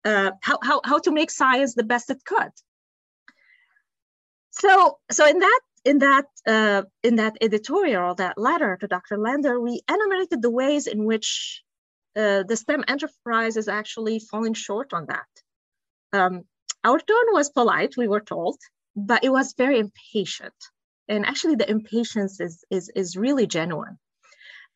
uh, 0.04 0.30
how, 0.40 0.58
how, 0.62 0.80
how 0.84 0.98
to 0.98 1.12
make 1.12 1.30
science 1.30 1.74
the 1.74 1.90
best 1.92 2.10
it 2.10 2.24
could. 2.24 2.52
So, 4.50 4.98
so 5.10 5.26
in 5.26 5.38
that 5.40 5.60
in 5.84 5.98
that 5.98 6.26
uh, 6.46 6.82
in 7.02 7.16
that 7.16 7.36
editorial, 7.40 8.14
that 8.14 8.38
letter 8.38 8.76
to 8.80 8.86
Dr. 8.88 9.16
Lander, 9.18 9.60
we 9.60 9.82
enumerated 9.88 10.40
the 10.42 10.50
ways 10.50 10.86
in 10.86 11.04
which 11.04 11.62
uh, 12.16 12.42
the 12.48 12.56
STEM 12.56 12.82
enterprise 12.88 13.56
is 13.56 13.68
actually 13.68 14.18
falling 14.30 14.54
short 14.54 14.92
on 14.92 15.06
that. 15.12 15.32
Um, 16.18 16.34
our 16.82 16.98
tone 16.98 17.30
was 17.38 17.50
polite, 17.50 17.94
we 17.96 18.08
were 18.08 18.24
told, 18.34 18.56
but 18.96 19.22
it 19.24 19.32
was 19.38 19.54
very 19.64 19.78
impatient. 19.78 20.58
And 21.08 21.26
actually, 21.26 21.56
the 21.56 21.70
impatience 21.70 22.40
is 22.40 22.64
is 22.70 22.90
is 22.96 23.16
really 23.16 23.46
genuine 23.46 23.98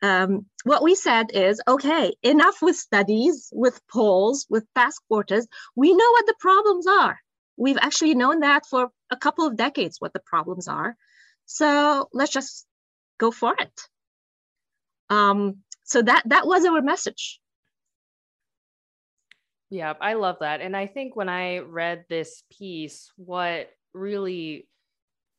um, 0.02 0.46
what 0.64 0.82
we 0.82 0.94
said 0.94 1.30
is 1.32 1.60
okay, 1.66 2.14
enough 2.22 2.62
with 2.62 2.76
studies, 2.76 3.50
with 3.52 3.80
polls, 3.88 4.46
with 4.48 4.64
task 4.74 5.02
forces. 5.08 5.46
We 5.76 5.92
know 5.92 6.10
what 6.12 6.26
the 6.26 6.34
problems 6.38 6.86
are. 6.86 7.18
We've 7.56 7.78
actually 7.80 8.14
known 8.14 8.40
that 8.40 8.66
for 8.66 8.90
a 9.10 9.16
couple 9.16 9.46
of 9.46 9.56
decades 9.56 10.00
what 10.00 10.12
the 10.12 10.20
problems 10.20 10.68
are. 10.68 10.96
So 11.44 12.08
let's 12.12 12.32
just 12.32 12.66
go 13.18 13.30
for 13.30 13.54
it. 13.58 13.80
Um, 15.10 15.58
so 15.84 16.00
that 16.02 16.22
that 16.26 16.46
was 16.46 16.64
our 16.64 16.80
message. 16.80 17.40
Yeah, 19.68 19.94
I 20.00 20.14
love 20.14 20.36
that. 20.40 20.60
And 20.60 20.76
I 20.76 20.86
think 20.86 21.14
when 21.14 21.28
I 21.28 21.58
read 21.58 22.04
this 22.08 22.42
piece, 22.50 23.12
what 23.16 23.70
really 23.92 24.66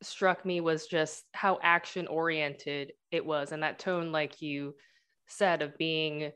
struck 0.04 0.44
me 0.44 0.60
was 0.60 0.86
just 0.86 1.24
how 1.32 1.58
action 1.62 2.06
oriented 2.06 2.92
it 3.10 3.24
was 3.24 3.52
and 3.52 3.62
that 3.62 3.78
tone 3.78 4.12
like 4.12 4.42
you 4.42 4.74
said 5.26 5.62
of 5.62 5.76
being 5.78 6.30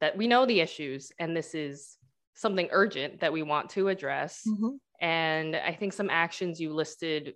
that 0.00 0.16
we 0.16 0.26
know 0.26 0.46
the 0.46 0.60
issues 0.60 1.10
and 1.18 1.36
this 1.36 1.54
is 1.54 1.96
something 2.34 2.68
urgent 2.70 3.20
that 3.20 3.32
we 3.32 3.42
want 3.42 3.70
to 3.70 3.88
address 3.88 4.42
mm-hmm. 4.46 4.76
and 5.00 5.56
i 5.56 5.72
think 5.72 5.92
some 5.92 6.10
actions 6.10 6.60
you 6.60 6.72
listed 6.72 7.34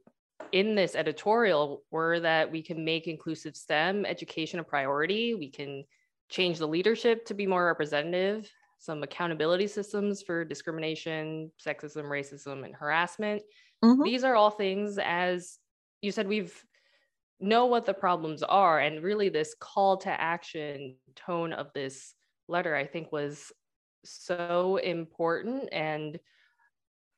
in 0.52 0.74
this 0.74 0.94
editorial 0.94 1.82
were 1.90 2.20
that 2.20 2.50
we 2.50 2.62
can 2.62 2.84
make 2.84 3.06
inclusive 3.06 3.56
stem 3.56 4.04
education 4.04 4.60
a 4.60 4.64
priority 4.64 5.34
we 5.34 5.50
can 5.50 5.84
change 6.28 6.58
the 6.58 6.68
leadership 6.68 7.24
to 7.24 7.34
be 7.34 7.46
more 7.46 7.66
representative 7.66 8.50
some 8.78 9.02
accountability 9.02 9.66
systems 9.66 10.22
for 10.22 10.44
discrimination 10.44 11.50
sexism 11.64 12.04
racism 12.04 12.64
and 12.64 12.74
harassment 12.74 13.42
Mm-hmm. 13.84 14.02
These 14.02 14.24
are 14.24 14.34
all 14.34 14.50
things, 14.50 14.98
as 15.02 15.58
you 16.02 16.12
said, 16.12 16.28
we've 16.28 16.64
know 17.40 17.66
what 17.66 17.86
the 17.86 17.94
problems 17.94 18.42
are. 18.42 18.78
And 18.80 19.02
really, 19.02 19.28
this 19.28 19.54
call 19.58 19.96
to 19.98 20.20
action 20.20 20.96
tone 21.16 21.52
of 21.52 21.72
this 21.72 22.14
letter, 22.48 22.74
I 22.74 22.86
think, 22.86 23.12
was 23.12 23.52
so 24.04 24.76
important 24.76 25.68
and 25.72 26.18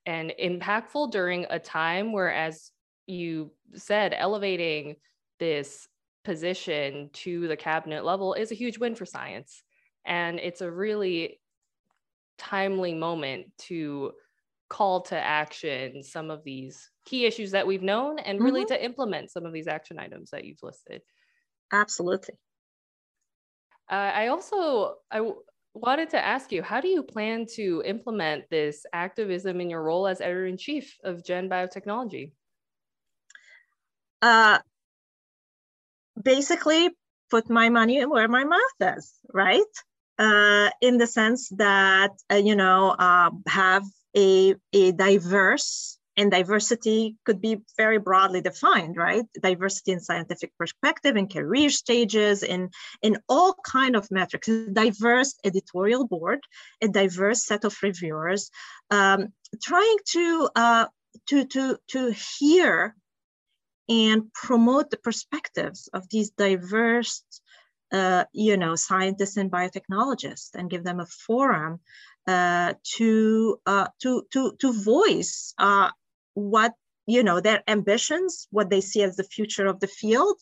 and 0.04 0.32
impactful 0.42 1.12
during 1.12 1.46
a 1.48 1.58
time 1.58 2.12
where, 2.12 2.32
as 2.32 2.72
you 3.06 3.52
said, 3.74 4.14
elevating 4.16 4.96
this 5.38 5.86
position 6.24 7.10
to 7.12 7.48
the 7.48 7.56
cabinet 7.56 8.04
level 8.04 8.34
is 8.34 8.50
a 8.50 8.56
huge 8.56 8.78
win 8.78 8.94
for 8.94 9.06
science. 9.06 9.62
And 10.04 10.38
it's 10.40 10.60
a 10.60 10.70
really 10.70 11.40
timely 12.38 12.94
moment 12.94 13.46
to 13.58 14.12
call 14.72 15.02
to 15.02 15.16
action 15.16 16.02
some 16.02 16.30
of 16.30 16.42
these 16.44 16.90
key 17.04 17.26
issues 17.26 17.50
that 17.50 17.66
we've 17.66 17.82
known 17.82 18.18
and 18.18 18.40
really 18.40 18.62
mm-hmm. 18.62 18.74
to 18.74 18.84
implement 18.84 19.30
some 19.30 19.44
of 19.44 19.52
these 19.52 19.68
action 19.68 19.98
items 19.98 20.30
that 20.30 20.44
you've 20.46 20.62
listed. 20.62 21.02
Absolutely. 21.70 22.36
Uh, 23.90 24.12
i 24.22 24.28
also 24.28 24.94
I 25.10 25.18
w- 25.18 25.42
wanted 25.74 26.08
to 26.10 26.24
ask 26.24 26.52
you 26.52 26.62
how 26.62 26.80
do 26.80 26.88
you 26.88 27.02
plan 27.02 27.44
to 27.56 27.82
implement 27.84 28.48
this 28.48 28.86
activism 28.94 29.60
in 29.60 29.68
your 29.68 29.82
role 29.82 30.06
as 30.06 30.22
editor-in-chief 30.22 30.96
of 31.04 31.22
gen 31.22 31.50
biotechnology? 31.50 32.32
Uh, 34.22 34.58
basically 36.22 36.90
put 37.30 37.50
my 37.50 37.68
money 37.68 38.06
where 38.06 38.28
my 38.28 38.44
mouth 38.44 38.96
is 38.96 39.12
right? 39.34 39.74
Uh, 40.18 40.70
in 40.80 40.96
the 40.96 41.06
sense 41.06 41.50
that 41.58 42.12
uh, 42.30 42.36
you 42.36 42.56
know 42.56 42.94
uh, 42.98 43.30
have 43.46 43.84
a, 44.16 44.54
a 44.72 44.92
diverse 44.92 45.98
and 46.16 46.30
diversity 46.30 47.16
could 47.24 47.40
be 47.40 47.58
very 47.76 47.98
broadly 47.98 48.40
defined 48.40 48.96
right? 48.96 49.24
Diversity 49.40 49.92
in 49.92 50.00
scientific 50.00 50.52
perspective 50.58 51.16
in 51.16 51.28
career 51.28 51.70
stages 51.70 52.42
in 52.42 52.70
in 53.02 53.18
all 53.28 53.54
kind 53.64 53.96
of 53.96 54.10
metrics. 54.10 54.48
A 54.48 54.66
diverse 54.70 55.34
editorial 55.44 56.06
board 56.06 56.40
a 56.82 56.88
diverse 56.88 57.44
set 57.46 57.64
of 57.64 57.76
reviewers 57.82 58.50
um, 58.90 59.28
trying 59.62 59.96
to 60.10 60.50
uh, 60.54 60.86
to 61.28 61.46
to 61.46 61.78
to 61.88 62.14
hear 62.38 62.94
and 63.88 64.32
promote 64.32 64.90
the 64.90 64.98
perspectives 64.98 65.88
of 65.92 66.08
these 66.10 66.30
diverse 66.30 67.24
uh, 67.92 68.24
you 68.32 68.56
know 68.56 68.74
scientists 68.74 69.36
and 69.36 69.50
biotechnologists 69.50 70.54
and 70.54 70.70
give 70.70 70.84
them 70.84 71.00
a 71.00 71.06
forum 71.06 71.80
to, 72.96 73.58
uh, 73.66 73.88
to, 74.02 74.24
to, 74.32 74.52
to 74.60 74.72
voice 74.72 75.54
uh, 75.58 75.90
what 76.34 76.72
you 77.12 77.22
know 77.22 77.38
their 77.40 77.62
ambitions 77.66 78.48
what 78.50 78.70
they 78.70 78.80
see 78.80 79.02
as 79.02 79.16
the 79.16 79.30
future 79.36 79.66
of 79.66 79.80
the 79.80 79.92
field 80.00 80.36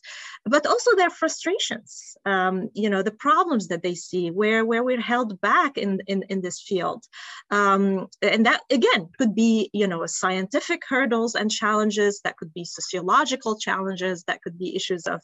but 0.45 0.67
also 0.67 0.91
their 0.97 1.11
frustrations 1.21 2.17
um, 2.25 2.71
you 2.75 2.91
know 2.91 3.03
the 3.03 3.19
problems 3.29 3.69
that 3.69 3.83
they 3.83 3.95
see 3.95 4.31
where 4.31 4.65
where 4.65 4.85
we're 4.85 5.01
held 5.01 5.41
back 5.41 5.79
in 5.79 6.01
in, 6.07 6.23
in 6.29 6.41
this 6.41 6.61
field. 6.61 7.05
Um, 7.51 8.09
and 8.23 8.47
that 8.47 8.63
again 8.71 9.09
could 9.19 9.35
be 9.35 9.71
you 9.73 9.87
know 9.87 10.07
scientific 10.07 10.83
hurdles 10.89 11.35
and 11.35 11.51
challenges 11.51 12.21
that 12.25 12.37
could 12.37 12.53
be 12.53 12.65
sociological 12.65 13.59
challenges 13.59 14.25
that 14.25 14.43
could 14.43 14.59
be 14.59 14.77
issues 14.77 15.07
of 15.07 15.21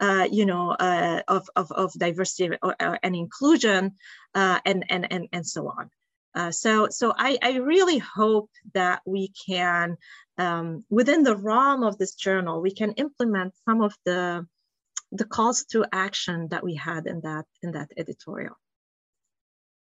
uh, 0.00 0.26
you 0.30 0.46
know 0.46 0.70
uh, 0.70 1.22
of, 1.28 1.48
of, 1.56 1.70
of 1.72 1.92
diversity 1.94 2.50
and 3.02 3.16
inclusion 3.16 3.92
uh, 4.34 4.58
and, 4.64 4.84
and 4.88 5.12
and 5.12 5.28
and 5.32 5.46
so 5.46 5.68
on 5.68 5.90
uh, 6.36 6.50
so, 6.50 6.88
so 6.90 7.14
I, 7.16 7.38
I, 7.42 7.56
really 7.56 7.96
hope 7.96 8.50
that 8.74 9.00
we 9.06 9.32
can, 9.48 9.96
um, 10.36 10.84
within 10.90 11.22
the 11.22 11.34
realm 11.34 11.82
of 11.82 11.96
this 11.96 12.14
journal, 12.14 12.60
we 12.60 12.74
can 12.74 12.92
implement 12.92 13.54
some 13.64 13.80
of 13.80 13.94
the 14.04 14.46
the 15.12 15.24
calls 15.24 15.64
to 15.64 15.86
action 15.92 16.48
that 16.50 16.64
we 16.64 16.74
had 16.74 17.06
in 17.06 17.20
that 17.22 17.46
in 17.62 17.72
that 17.72 17.90
editorial. 17.96 18.54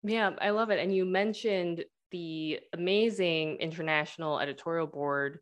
Yeah, 0.03 0.31
I 0.39 0.51
love 0.51 0.69
it. 0.69 0.79
And 0.79 0.95
you 0.95 1.05
mentioned 1.05 1.83
the 2.11 2.59
amazing 2.73 3.57
international 3.57 4.39
editorial 4.39 4.87
board 4.87 5.39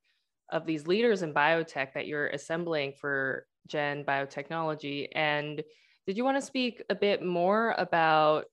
of 0.49 0.65
these 0.65 0.87
leaders 0.87 1.21
in 1.21 1.33
biotech 1.33 1.93
that 1.93 2.07
you're 2.07 2.27
assembling 2.27 2.93
for 2.93 3.45
Gen 3.67 4.03
Biotechnology. 4.03 5.09
And 5.13 5.61
did 6.07 6.17
you 6.17 6.23
want 6.23 6.37
to 6.37 6.41
speak 6.41 6.81
a 6.89 6.95
bit 6.95 7.23
more 7.23 7.75
about 7.77 8.45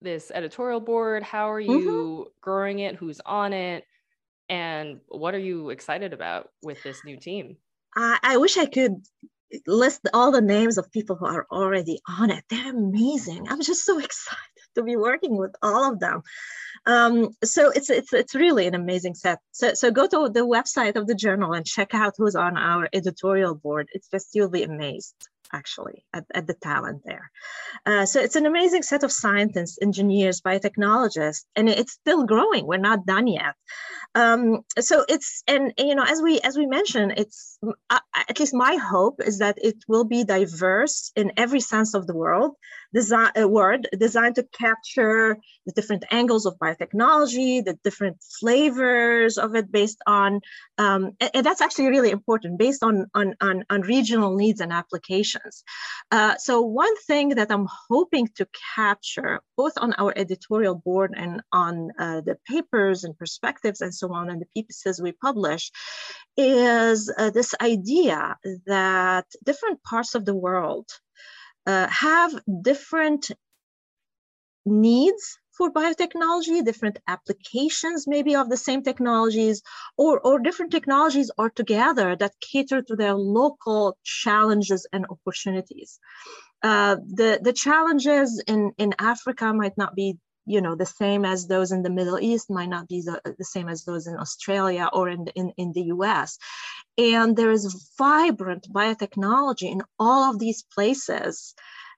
this 0.00 0.30
editorial 0.34 0.80
board? 0.80 1.22
How 1.22 1.50
are 1.50 1.60
mm-hmm. 1.60 1.72
you 1.72 1.88
mm-hmm. 1.88 2.28
growing 2.40 2.78
it? 2.80 2.96
Who's 2.96 3.20
on 3.24 3.52
it? 3.52 3.84
And 4.48 5.00
what 5.08 5.34
are 5.34 5.38
you 5.38 5.70
excited 5.70 6.12
about 6.12 6.50
with 6.62 6.82
this 6.82 7.04
new 7.04 7.16
team? 7.16 7.56
I, 7.96 8.18
I 8.22 8.36
wish 8.36 8.56
I 8.56 8.66
could 8.66 8.96
list 9.66 10.08
all 10.12 10.32
the 10.32 10.40
names 10.40 10.78
of 10.78 10.90
people 10.90 11.16
who 11.16 11.26
are 11.26 11.46
already 11.50 12.00
on 12.08 12.30
it. 12.30 12.44
They're 12.50 12.70
amazing. 12.70 13.46
I'm 13.48 13.62
just 13.62 13.84
so 13.84 13.98
excited 14.04 14.38
to 14.74 14.82
be 14.82 14.96
working 14.96 15.36
with 15.36 15.54
all 15.62 15.92
of 15.92 16.00
them. 16.00 16.22
Um, 16.86 17.30
so 17.42 17.70
it's 17.70 17.88
it's 17.88 18.12
it's 18.12 18.34
really 18.34 18.66
an 18.66 18.74
amazing 18.74 19.14
set. 19.14 19.38
So 19.52 19.72
so 19.74 19.90
go 19.90 20.06
to 20.06 20.28
the 20.28 20.46
website 20.46 20.96
of 20.96 21.06
the 21.06 21.14
journal 21.14 21.52
and 21.52 21.64
check 21.64 21.94
out 21.94 22.14
who's 22.18 22.34
on 22.34 22.58
our 22.58 22.88
editorial 22.92 23.54
board. 23.54 23.88
It's 23.92 24.08
just 24.08 24.34
you'll 24.34 24.50
be 24.50 24.64
amazed 24.64 25.28
actually 25.54 26.04
at, 26.12 26.24
at 26.34 26.46
the 26.46 26.54
talent 26.54 27.02
there. 27.04 27.30
Uh, 27.86 28.04
so 28.06 28.20
it's 28.20 28.36
an 28.36 28.46
amazing 28.46 28.82
set 28.82 29.04
of 29.04 29.12
scientists, 29.12 29.78
engineers, 29.80 30.40
biotechnologists, 30.40 31.44
and 31.56 31.68
it's 31.68 31.92
still 31.92 32.24
growing. 32.24 32.66
We're 32.66 32.88
not 32.90 33.06
done 33.06 33.26
yet. 33.26 33.54
Um, 34.14 34.60
so 34.78 35.04
it's 35.08 35.42
and 35.46 35.72
you 35.78 35.94
know 35.94 36.06
as 36.14 36.20
we 36.22 36.40
as 36.40 36.56
we 36.56 36.66
mentioned, 36.66 37.14
it's 37.16 37.58
uh, 37.90 38.04
at 38.30 38.38
least 38.40 38.54
my 38.54 38.74
hope 38.76 39.16
is 39.30 39.38
that 39.38 39.56
it 39.68 39.76
will 39.88 40.04
be 40.04 40.24
diverse 40.24 41.12
in 41.16 41.32
every 41.36 41.60
sense 41.60 41.94
of 41.94 42.06
the 42.06 42.16
world 42.22 42.52
design 42.94 43.32
a 43.36 43.46
word 43.46 43.88
designed 43.98 44.36
to 44.36 44.44
capture 44.56 45.36
the 45.66 45.72
different 45.72 46.04
angles 46.10 46.46
of 46.46 46.56
biotechnology, 46.58 47.64
the 47.64 47.76
different 47.82 48.16
flavors 48.40 49.36
of 49.36 49.54
it 49.56 49.70
based 49.72 50.00
on, 50.06 50.40
um, 50.78 51.12
and, 51.20 51.30
and, 51.34 51.46
that's 51.46 51.60
actually 51.60 51.88
really 51.88 52.10
important, 52.10 52.58
based 52.58 52.82
on, 52.82 53.06
on, 53.14 53.34
on, 53.40 53.64
on 53.68 53.80
regional 53.82 54.36
needs 54.36 54.60
and 54.60 54.72
applications. 54.72 55.64
Uh, 56.10 56.36
so 56.36 56.62
one 56.62 56.96
thing 57.08 57.30
that 57.30 57.50
I'm 57.50 57.66
hoping 57.90 58.28
to 58.36 58.46
capture, 58.76 59.40
both 59.56 59.72
on 59.76 59.94
our 59.98 60.12
editorial 60.16 60.76
board 60.76 61.14
and 61.16 61.42
on 61.52 61.90
uh, 61.98 62.20
the 62.20 62.36
papers 62.46 63.04
and 63.04 63.18
perspectives 63.18 63.80
and 63.80 63.94
so 63.94 64.12
on, 64.12 64.30
and 64.30 64.40
the 64.40 64.62
pieces 64.62 65.02
we 65.02 65.12
publish, 65.12 65.72
is 66.36 67.12
uh, 67.18 67.30
this 67.30 67.54
idea 67.60 68.36
that 68.66 69.26
different 69.44 69.82
parts 69.82 70.14
of 70.14 70.24
the 70.24 70.34
world 70.34 70.88
uh, 71.66 71.88
have 71.88 72.32
different 72.62 73.30
needs 74.66 75.38
for 75.56 75.70
biotechnology, 75.72 76.64
different 76.64 76.98
applications 77.06 78.06
maybe 78.08 78.34
of 78.34 78.48
the 78.50 78.56
same 78.56 78.82
technologies, 78.82 79.62
or, 79.96 80.18
or 80.20 80.38
different 80.40 80.72
technologies 80.72 81.30
are 81.38 81.50
together 81.50 82.16
that 82.16 82.32
cater 82.40 82.82
to 82.82 82.96
their 82.96 83.14
local 83.14 83.96
challenges 84.02 84.86
and 84.92 85.06
opportunities. 85.08 86.00
Uh, 86.62 86.96
the, 87.06 87.38
the 87.42 87.52
challenges 87.52 88.42
in, 88.46 88.72
in 88.78 88.94
Africa 88.98 89.52
might 89.52 89.76
not 89.76 89.94
be 89.94 90.16
you 90.46 90.60
know 90.60 90.74
the 90.74 90.86
same 90.86 91.24
as 91.24 91.46
those 91.46 91.72
in 91.72 91.82
the 91.82 91.90
middle 91.90 92.18
east 92.20 92.50
might 92.50 92.68
not 92.68 92.88
be 92.88 93.00
the, 93.02 93.20
the 93.38 93.44
same 93.44 93.68
as 93.68 93.84
those 93.84 94.06
in 94.06 94.16
australia 94.16 94.88
or 94.92 95.08
in 95.08 95.26
in, 95.34 95.52
in 95.56 95.72
the 95.72 95.82
us 95.82 96.38
and 96.98 97.36
there 97.36 97.50
is 97.50 97.90
vibrant 97.98 98.66
biotechnology 98.72 99.70
in 99.70 99.82
all 99.98 100.30
of 100.30 100.38
these 100.38 100.62
places. 100.74 101.54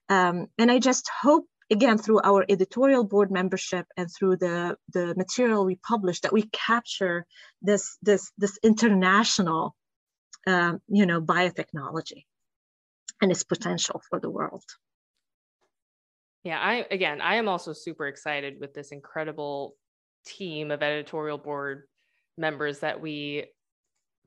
Um, 0.09 0.47
and 0.59 0.71
i 0.71 0.79
just 0.79 1.11
hope 1.23 1.47
again 1.71 1.99
through 1.99 2.21
our 2.23 2.45
editorial 2.49 3.05
board 3.05 3.31
membership 3.31 3.87
and 3.97 4.09
through 4.11 4.37
the 4.37 4.77
the 4.93 5.15
material 5.17 5.65
we 5.65 5.77
publish 5.77 6.21
that 6.21 6.33
we 6.33 6.43
capture 6.53 7.27
this 7.63 7.99
this 8.03 8.31
this 8.39 8.59
international 8.63 9.75
um, 10.47 10.81
you 10.89 11.07
know 11.07 11.21
biotechnology 11.21 12.25
and 13.21 13.33
its 13.33 13.43
potential 13.43 14.01
for 14.09 14.21
the 14.21 14.31
world 14.31 14.63
yeah, 16.47 16.61
I 16.61 16.87
again, 16.93 17.21
I 17.21 17.35
am 17.35 17.49
also 17.49 17.73
super 17.73 18.07
excited 18.07 18.61
with 18.61 18.73
this 18.73 18.93
incredible 18.93 19.75
team 20.25 20.71
of 20.71 20.81
editorial 20.81 21.39
board 21.39 21.89
members 22.39 22.79
that 22.79 23.01
we 23.01 23.47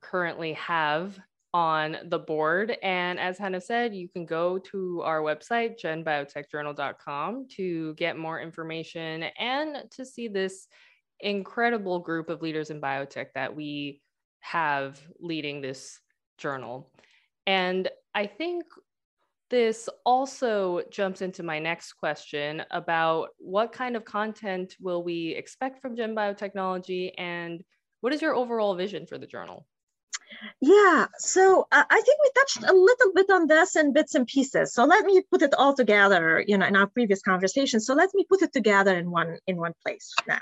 currently 0.02 0.52
have 0.54 1.18
on 1.54 1.96
the 2.10 2.20
board. 2.20 2.76
And 2.84 3.22
as 3.22 3.38
Hana 3.38 3.62
said, 3.62 3.96
you 3.96 4.10
can 4.10 4.26
go 4.26 4.60
to 4.60 5.02
our 5.04 5.22
website, 5.22 5.80
genbiotechjournal.com, 5.82 7.48
to 7.56 7.94
get 7.94 8.18
more 8.18 8.42
information 8.42 9.24
and 9.40 9.86
to 9.92 10.06
see 10.06 10.28
this 10.28 10.68
incredible 11.22 12.00
group 12.00 12.30
of 12.30 12.42
leaders 12.42 12.70
in 12.70 12.82
biotech 12.82 13.28
that 13.34 13.56
we 13.56 14.02
have 14.42 15.00
leading 15.22 15.62
this 15.62 16.02
journal. 16.38 16.92
And 17.48 17.90
I 18.14 18.26
think 18.26 18.66
this 19.50 19.90
also 20.06 20.82
jumps 20.92 21.22
into 21.22 21.44
my 21.44 21.60
next 21.60 21.94
question 21.94 22.64
about 22.72 23.30
what 23.38 23.72
kind 23.72 23.96
of 23.96 24.06
content 24.06 24.76
will 24.80 25.04
we 25.04 25.30
expect 25.30 25.82
from 25.82 25.96
Gen 25.96 26.16
Biotechnology 26.16 27.12
and 27.18 27.64
what 28.02 28.14
is 28.14 28.22
your 28.22 28.36
overall 28.36 28.76
vision 28.76 29.06
for 29.06 29.18
the 29.18 29.28
journal? 29.28 29.66
Yeah, 30.62 31.08
so 31.18 31.68
uh, 31.72 31.84
I 31.90 32.02
think 32.02 32.20
we 32.22 32.32
touched 32.36 32.70
a 32.70 32.74
little 32.74 33.14
bit 33.14 33.30
on 33.30 33.48
this 33.48 33.76
in 33.76 33.94
bits 33.94 34.16
and 34.16 34.28
pieces. 34.28 34.74
So 34.74 34.86
let 34.86 35.06
me 35.06 35.24
put 35.32 35.42
it 35.42 35.54
all 35.56 35.74
together, 35.74 36.44
you 36.48 36.58
know, 36.58 36.66
in 36.66 36.76
our 36.76 36.88
previous 36.88 37.22
conversation. 37.22 37.80
So 37.80 37.94
let 37.94 38.10
me 38.14 38.26
put 38.30 38.42
it 38.42 38.54
together 38.54 38.96
in 38.98 39.10
one 39.10 39.38
in 39.48 39.58
one 39.58 39.74
place 39.84 40.14
now. 40.28 40.42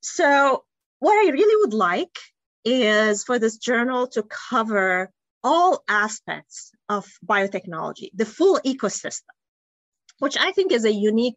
So 0.00 0.64
what 0.98 1.14
I 1.14 1.30
really 1.30 1.64
would 1.64 1.74
like 1.74 2.18
is 2.64 3.24
for 3.24 3.38
this 3.38 3.56
journal 3.56 4.08
to 4.08 4.22
cover 4.22 5.10
all 5.42 5.82
aspects 5.88 6.72
of 6.88 7.06
biotechnology, 7.24 8.10
the 8.14 8.26
full 8.26 8.58
ecosystem, 8.64 9.34
which 10.18 10.36
I 10.38 10.52
think 10.52 10.72
is 10.72 10.84
a 10.84 10.92
unique 10.92 11.36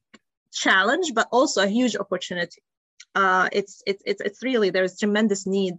challenge, 0.52 1.14
but 1.14 1.28
also 1.32 1.64
a 1.64 1.68
huge 1.68 1.96
opportunity. 1.96 2.62
Uh, 3.14 3.50
it's, 3.52 3.84
it's, 3.86 4.02
it's, 4.06 4.22
it's 4.22 4.42
really, 4.42 4.70
there's 4.70 4.98
tremendous 4.98 5.46
need 5.46 5.76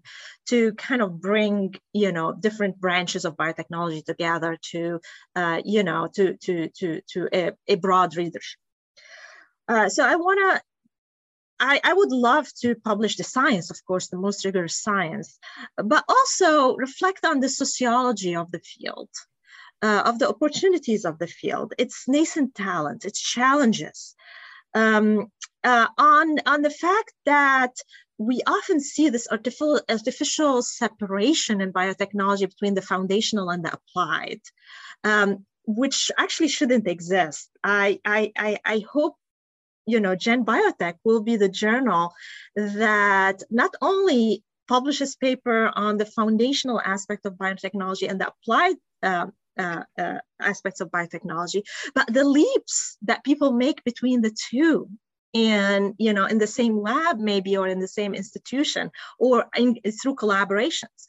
to 0.47 0.73
kind 0.75 1.01
of 1.01 1.21
bring, 1.21 1.75
you 1.93 2.13
know, 2.13 2.33
different 2.33 2.79
branches 2.79 3.25
of 3.25 3.37
biotechnology 3.37 4.05
together 4.05 4.59
to, 4.61 5.01
uh, 5.35 5.61
you 5.65 5.83
know, 5.83 6.09
to, 6.15 6.37
to, 6.39 6.69
to, 6.77 7.01
to 7.09 7.29
a, 7.33 7.53
a 7.69 7.77
broad 7.77 8.17
readership. 8.17 8.59
Uh, 9.67 9.89
so 9.89 10.05
I 10.05 10.17
want 10.17 10.39
to 10.41 10.63
I, 11.63 11.81
I, 11.85 11.93
would 11.93 12.11
love 12.11 12.49
to 12.63 12.75
publish 12.75 13.17
the 13.17 13.23
science, 13.23 13.71
of 13.71 13.79
course, 13.85 14.09
the 14.09 14.19
most 14.19 14.45
rigorous 14.45 14.83
science, 14.83 15.39
but 15.77 16.05
also 16.09 16.75
reflect 16.75 17.25
on 17.25 17.39
the 17.39 17.49
sociology 17.49 18.35
of 18.35 18.51
the 18.51 18.59
field, 18.59 19.11
uh, 19.81 20.03
of 20.05 20.19
the 20.19 20.29
opportunities 20.29 21.05
of 21.05 21.21
the 21.21 21.29
field, 21.29 21.73
its 21.79 22.09
nascent 22.09 22.57
talent, 22.57 23.05
its 23.05 23.21
challenges, 23.21 24.17
um, 24.75 25.31
uh, 25.63 25.87
on, 25.97 26.41
on 26.47 26.63
the 26.63 26.71
fact 26.71 27.13
that 27.27 27.75
we 28.19 28.41
often 28.45 28.81
see 28.81 29.09
this 29.09 29.29
artificial, 29.31 29.81
artificial 29.89 30.63
separation 30.63 31.61
in 31.61 31.73
biotechnology 31.73 32.49
between 32.49 32.75
the 32.75 32.83
foundational 32.83 33.51
and 33.51 33.65
the 33.65 33.73
applied, 33.73 34.41
um, 35.05 35.47
which 35.65 36.11
actually 36.19 36.49
shouldn't 36.49 36.89
exist. 36.89 37.51
I, 37.63 38.01
I, 38.05 38.33
I, 38.37 38.59
I 38.65 38.85
hope 38.93 39.15
you 39.87 40.01
know, 40.01 40.15
Gen 40.15 40.45
Biotech 40.45 40.95
will 41.05 41.23
be 41.23 41.37
the 41.37 41.49
journal 41.49 42.13
that 42.57 43.43
not 43.51 43.75
only 43.81 44.43
publishes 44.69 45.17
paper 45.17 45.71
on 45.75 45.97
the 45.97 46.07
foundational 46.07 46.81
aspect 46.81 47.27
of 47.27 47.35
biotechnology 47.35 48.09
and 48.09 48.21
the 48.21 48.29
applied 48.29 48.77
uh, 49.03 49.27
uh, 49.59 49.83
uh, 49.99 50.19
aspects 50.41 50.81
of 50.81 50.91
biotechnology, 50.91 51.63
but 51.95 52.07
the 52.13 52.25
leaps 52.25 52.97
that 53.03 53.25
people 53.25 53.53
make 53.53 53.85
between 53.85 54.23
the 54.23 54.35
two 54.51 54.89
and 55.35 55.95
you 55.99 56.13
know 56.13 56.27
in 56.27 56.39
the 56.39 56.47
same 56.47 56.79
lab 56.79 57.19
maybe 57.19 57.57
or 57.57 57.67
in 57.67 57.81
the 57.81 57.89
same 57.89 58.15
institution 58.15 58.91
or 59.19 59.47
in, 59.57 59.77
through 60.03 60.15
collaborations. 60.15 61.09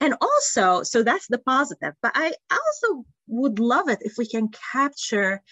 And 0.00 0.14
also 0.20 0.84
so 0.84 1.02
that's 1.02 1.26
the 1.26 1.38
positive 1.38 1.94
but 2.00 2.12
i 2.14 2.32
also 2.50 3.04
would 3.26 3.58
love 3.58 3.88
it 3.88 3.98
if 4.02 4.14
we 4.16 4.26
can 4.26 4.48
capture 4.72 5.42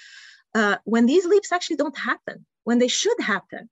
uh, 0.54 0.76
when 0.84 1.06
these 1.06 1.24
leaps 1.26 1.50
actually 1.50 1.76
don't 1.76 1.98
happen 1.98 2.46
when 2.64 2.78
they 2.78 2.88
should 2.88 3.20
happen. 3.20 3.68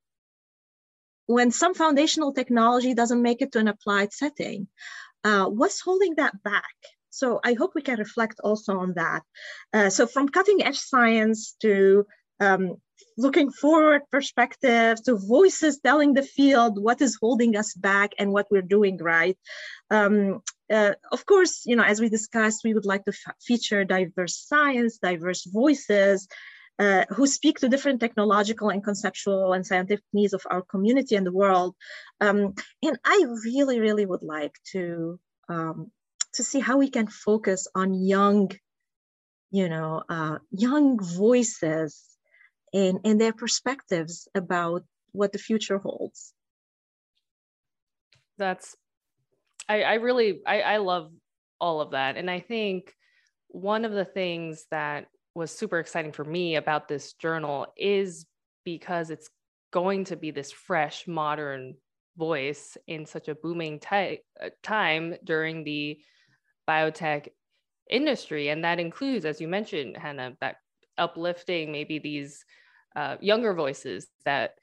When 1.26 1.50
some 1.50 1.74
foundational 1.74 2.33
technology 2.33 2.94
doesn't 2.94 3.22
make 3.22 3.40
it 3.40 3.53
to 3.53 3.61
an 3.61 3.68
applied 3.68 4.12
setting, 4.12 4.68
uh, 5.22 5.46
what's 5.46 5.81
holding 5.81 6.16
that 6.16 6.42
back? 6.42 6.74
So 7.11 7.40
I 7.44 7.55
hope 7.55 7.72
we 7.74 7.83
can 7.83 7.98
reflect 7.98 8.40
also 8.42 8.79
on 8.79 8.94
that. 8.94 9.22
Uh, 9.72 9.90
so 9.90 10.07
from 10.07 10.29
cutting 10.29 10.62
edge 10.62 10.79
science 10.79 11.57
to 11.61 12.07
um, 12.41 12.76
looking 13.16 13.51
forward 13.51 14.03
perspective 14.11 15.03
to 15.05 15.16
voices 15.16 15.80
telling 15.80 16.14
the 16.14 16.22
field 16.22 16.82
what 16.82 17.01
is 17.01 17.18
holding 17.20 17.57
us 17.57 17.74
back 17.74 18.12
and 18.18 18.32
what 18.32 18.47
we're 18.51 18.62
doing 18.62 18.97
right. 18.99 19.36
Um, 19.91 20.41
uh, 20.72 20.93
of 21.11 21.26
course, 21.26 21.62
you 21.66 21.76
know, 21.76 21.82
as 21.82 22.01
we 22.01 22.09
discussed, 22.09 22.62
we 22.64 22.74
would 22.74 22.86
like 22.86 23.05
to 23.05 23.12
feature 23.41 23.84
diverse 23.84 24.36
science, 24.47 24.99
diverse 24.99 25.45
voices, 25.45 26.28
uh, 26.81 27.05
who 27.11 27.26
speak 27.26 27.59
to 27.59 27.68
different 27.68 28.01
technological 28.01 28.70
and 28.70 28.83
conceptual 28.83 29.53
and 29.53 29.66
scientific 29.66 30.05
needs 30.12 30.33
of 30.33 30.43
our 30.51 30.62
community 30.62 31.14
and 31.14 31.26
the 31.26 31.39
world. 31.43 31.76
Um, 32.20 32.55
and 32.83 32.99
I 33.05 33.24
really, 33.45 33.81
really 33.81 34.07
would 34.07 34.22
like 34.22 34.57
to 34.72 35.20
um, 35.49 35.91
to 36.33 36.43
see 36.43 36.61
how 36.61 36.78
we 36.78 36.89
can 36.89 37.07
focus 37.07 37.66
on 37.74 37.95
young, 37.95 38.51
you 39.51 39.68
know, 39.68 40.03
uh, 40.09 40.39
young 40.51 40.99
voices 41.03 42.03
and, 42.72 43.01
and 43.05 43.20
their 43.20 43.33
perspectives 43.33 44.28
about 44.35 44.85
what 45.12 45.33
the 45.33 45.39
future 45.39 45.78
holds. 45.78 46.33
That's, 48.39 48.76
I, 49.68 49.83
I 49.83 49.95
really, 49.95 50.41
I, 50.47 50.61
I 50.62 50.76
love 50.76 51.12
all 51.61 51.81
of 51.81 51.91
that. 51.91 52.16
And 52.16 52.31
I 52.31 52.41
think 52.41 52.95
one 53.49 53.85
of 53.85 53.93
the 53.93 54.05
things 54.05 54.66
that 54.70 55.09
was 55.35 55.51
super 55.51 55.78
exciting 55.78 56.12
for 56.12 56.24
me 56.24 56.57
about 56.57 56.89
this 56.89 57.12
journal 57.14 57.66
is 57.76 58.26
because 58.64 59.11
it's 59.11 59.31
going 59.72 60.05
to 60.05 60.16
be 60.16 60.31
this 60.31 60.51
fresh, 60.51 61.07
modern 61.07 61.74
voice 62.16 62.76
in 62.87 63.07
such 63.07 63.28
a 63.28 63.35
booming 63.35 63.81
uh, 63.91 64.16
time 64.62 65.14
during 65.24 65.64
the 65.64 65.99
biotech 66.68 67.28
industry. 67.89 68.49
And 68.49 68.64
that 68.64 68.81
includes, 68.81 69.24
as 69.24 69.41
you 69.41 69.49
mentioned, 69.49 69.97
Hana, 69.97 70.37
that 70.41 70.57
uplifting 70.99 71.72
maybe 71.72 71.99
these 71.99 72.45
uh, 72.97 73.16
younger 73.20 73.55
voices 73.55 74.09
that 74.24 74.55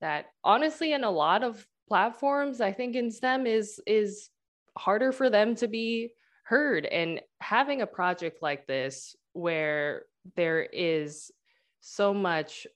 that 0.00 0.26
honestly 0.44 0.92
in 0.92 1.04
a 1.04 1.10
lot 1.10 1.42
of 1.42 1.66
platforms 1.88 2.60
i 2.60 2.72
think 2.72 2.94
in 2.94 3.10
stem 3.10 3.46
is 3.46 3.80
is 3.86 4.30
harder 4.76 5.10
for 5.10 5.30
them 5.30 5.54
to 5.54 5.66
be 5.68 6.10
heard 6.44 6.86
and 6.86 7.20
having 7.40 7.82
a 7.82 7.86
project 7.86 8.40
like 8.42 8.66
this 8.66 9.16
where 9.36 10.02
there 10.34 10.62
is 10.62 11.30
so 11.80 12.12
much 12.12 12.66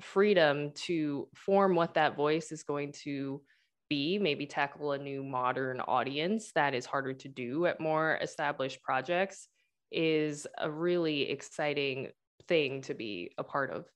freedom 0.00 0.70
to 0.72 1.28
form 1.34 1.74
what 1.74 1.94
that 1.94 2.16
voice 2.16 2.52
is 2.52 2.62
going 2.62 2.92
to 2.92 3.40
be 3.88 4.18
maybe 4.18 4.46
tackle 4.46 4.92
a 4.92 4.98
new 4.98 5.24
modern 5.24 5.80
audience 5.80 6.52
that 6.54 6.74
is 6.74 6.86
harder 6.86 7.14
to 7.14 7.28
do 7.28 7.66
at 7.66 7.80
more 7.80 8.18
established 8.20 8.82
projects 8.82 9.48
is 9.90 10.46
a 10.58 10.70
really 10.70 11.30
exciting 11.30 12.08
thing 12.46 12.82
to 12.82 12.94
be 12.94 13.32
a 13.38 13.44
part 13.44 13.70
of. 13.70 13.86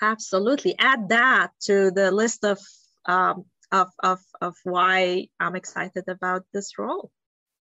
Absolutely. 0.00 0.74
Add 0.78 1.08
that 1.08 1.48
to 1.62 1.90
the 1.90 2.10
list 2.10 2.44
of 2.44 2.58
um, 3.06 3.44
of, 3.74 3.90
of, 4.02 4.20
of 4.40 4.54
why 4.64 5.26
i'm 5.40 5.56
excited 5.56 6.04
about 6.08 6.44
this 6.52 6.78
role 6.78 7.10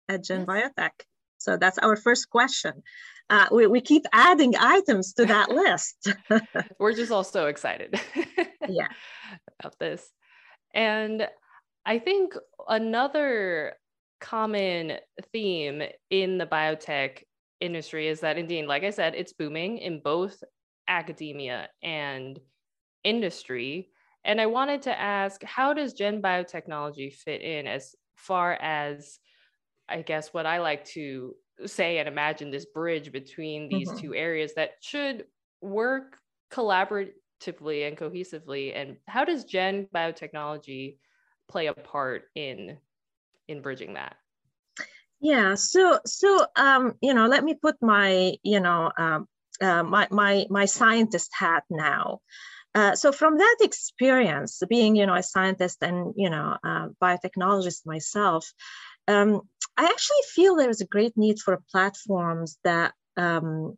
at 0.09 0.23
gen 0.23 0.45
yes. 0.47 0.71
biotech 0.77 1.05
so 1.41 1.57
that's 1.57 1.77
our 1.79 1.95
first 1.95 2.29
question. 2.29 2.83
Uh, 3.29 3.47
we, 3.51 3.65
we 3.65 3.81
keep 3.81 4.05
adding 4.11 4.53
items 4.59 5.13
to 5.13 5.25
that 5.25 5.49
list. 5.51 6.13
We're 6.79 6.93
just 6.93 7.11
all 7.11 7.23
so 7.23 7.47
excited 7.47 7.99
yeah. 8.67 8.87
about 9.59 9.79
this. 9.79 10.11
And 10.73 11.27
I 11.85 11.99
think 11.99 12.33
another 12.67 13.73
common 14.19 14.97
theme 15.31 15.81
in 16.09 16.37
the 16.37 16.45
biotech 16.45 17.23
industry 17.59 18.07
is 18.07 18.19
that 18.19 18.37
indeed, 18.37 18.65
like 18.65 18.83
I 18.83 18.89
said, 18.89 19.15
it's 19.15 19.33
booming 19.33 19.77
in 19.77 20.01
both 20.03 20.43
academia 20.87 21.69
and 21.81 22.39
industry. 23.03 23.89
And 24.23 24.39
I 24.39 24.45
wanted 24.45 24.83
to 24.83 24.99
ask 24.99 25.43
how 25.43 25.73
does 25.73 25.93
Gen 25.93 26.21
Biotechnology 26.21 27.13
fit 27.13 27.41
in 27.41 27.65
as 27.65 27.95
far 28.15 28.53
as, 28.53 29.19
I 29.91 30.01
guess, 30.01 30.33
what 30.33 30.45
I 30.45 30.59
like 30.59 30.85
to 30.85 31.35
say 31.65 31.99
and 31.99 32.07
imagine 32.07 32.51
this 32.51 32.65
bridge 32.65 33.11
between 33.11 33.69
these 33.69 33.89
mm-hmm. 33.89 33.99
two 33.99 34.15
areas 34.15 34.53
that 34.55 34.71
should 34.81 35.25
work 35.61 36.17
collaboratively 36.51 37.87
and 37.87 37.97
cohesively 37.97 38.75
and 38.75 38.97
how 39.07 39.23
does 39.23 39.45
gen 39.45 39.87
biotechnology 39.93 40.97
play 41.47 41.67
a 41.67 41.73
part 41.73 42.23
in 42.35 42.77
in 43.47 43.61
bridging 43.61 43.93
that 43.93 44.15
yeah 45.19 45.55
so 45.55 45.99
so 46.05 46.45
um 46.55 46.93
you 47.01 47.13
know 47.13 47.27
let 47.27 47.43
me 47.43 47.53
put 47.53 47.75
my 47.81 48.33
you 48.43 48.59
know 48.59 48.91
um, 48.97 49.27
uh, 49.61 49.83
my 49.83 50.07
my 50.11 50.45
my 50.49 50.65
scientist 50.65 51.29
hat 51.33 51.63
now 51.69 52.19
uh, 52.73 52.95
so 52.95 53.11
from 53.11 53.37
that 53.37 53.57
experience 53.61 54.61
being 54.69 54.95
you 54.95 55.05
know 55.05 55.15
a 55.15 55.23
scientist 55.23 55.77
and 55.81 56.13
you 56.15 56.29
know 56.29 56.57
uh, 56.63 56.87
biotechnologist 57.01 57.85
myself 57.85 58.51
um, 59.07 59.41
i 59.81 59.85
actually 59.85 60.23
feel 60.35 60.55
there's 60.55 60.81
a 60.81 60.93
great 60.95 61.15
need 61.17 61.37
for 61.39 61.63
platforms 61.71 62.57
that 62.63 62.93
um, 63.17 63.77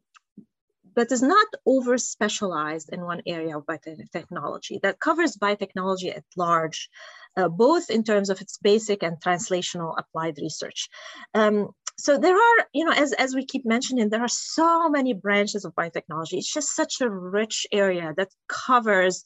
but 0.96 1.12
is 1.12 1.22
not 1.22 1.48
over 1.66 1.98
specialized 1.98 2.90
in 2.92 3.02
one 3.02 3.22
area 3.26 3.58
of 3.58 3.66
biotechnology 3.66 4.82
that 4.82 5.00
covers 5.00 5.38
biotechnology 5.38 6.16
at 6.16 6.24
large, 6.38 6.90
uh, 7.38 7.48
both 7.48 7.90
in 7.90 8.04
terms 8.04 8.30
of 8.30 8.42
its 8.42 8.58
basic 8.58 9.04
and 9.04 9.18
translational 9.20 9.94
applied 9.98 10.38
research. 10.38 10.90
Um, 11.34 11.70
so 11.98 12.18
there 12.18 12.36
are, 12.36 12.68
you 12.74 12.86
know, 12.86 12.92
as, 12.92 13.14
as 13.14 13.36
we 13.36 13.46
keep 13.46 13.66
mentioning, 13.66 14.10
there 14.10 14.24
are 14.24 14.28
so 14.28 14.90
many 14.90 15.14
branches 15.14 15.64
of 15.64 15.76
biotechnology. 15.76 16.34
It's 16.34 16.54
just 16.54 16.76
such 16.76 17.02
a 17.02 17.10
rich 17.10 17.68
area 17.72 18.14
that 18.18 18.30
covers, 18.48 19.24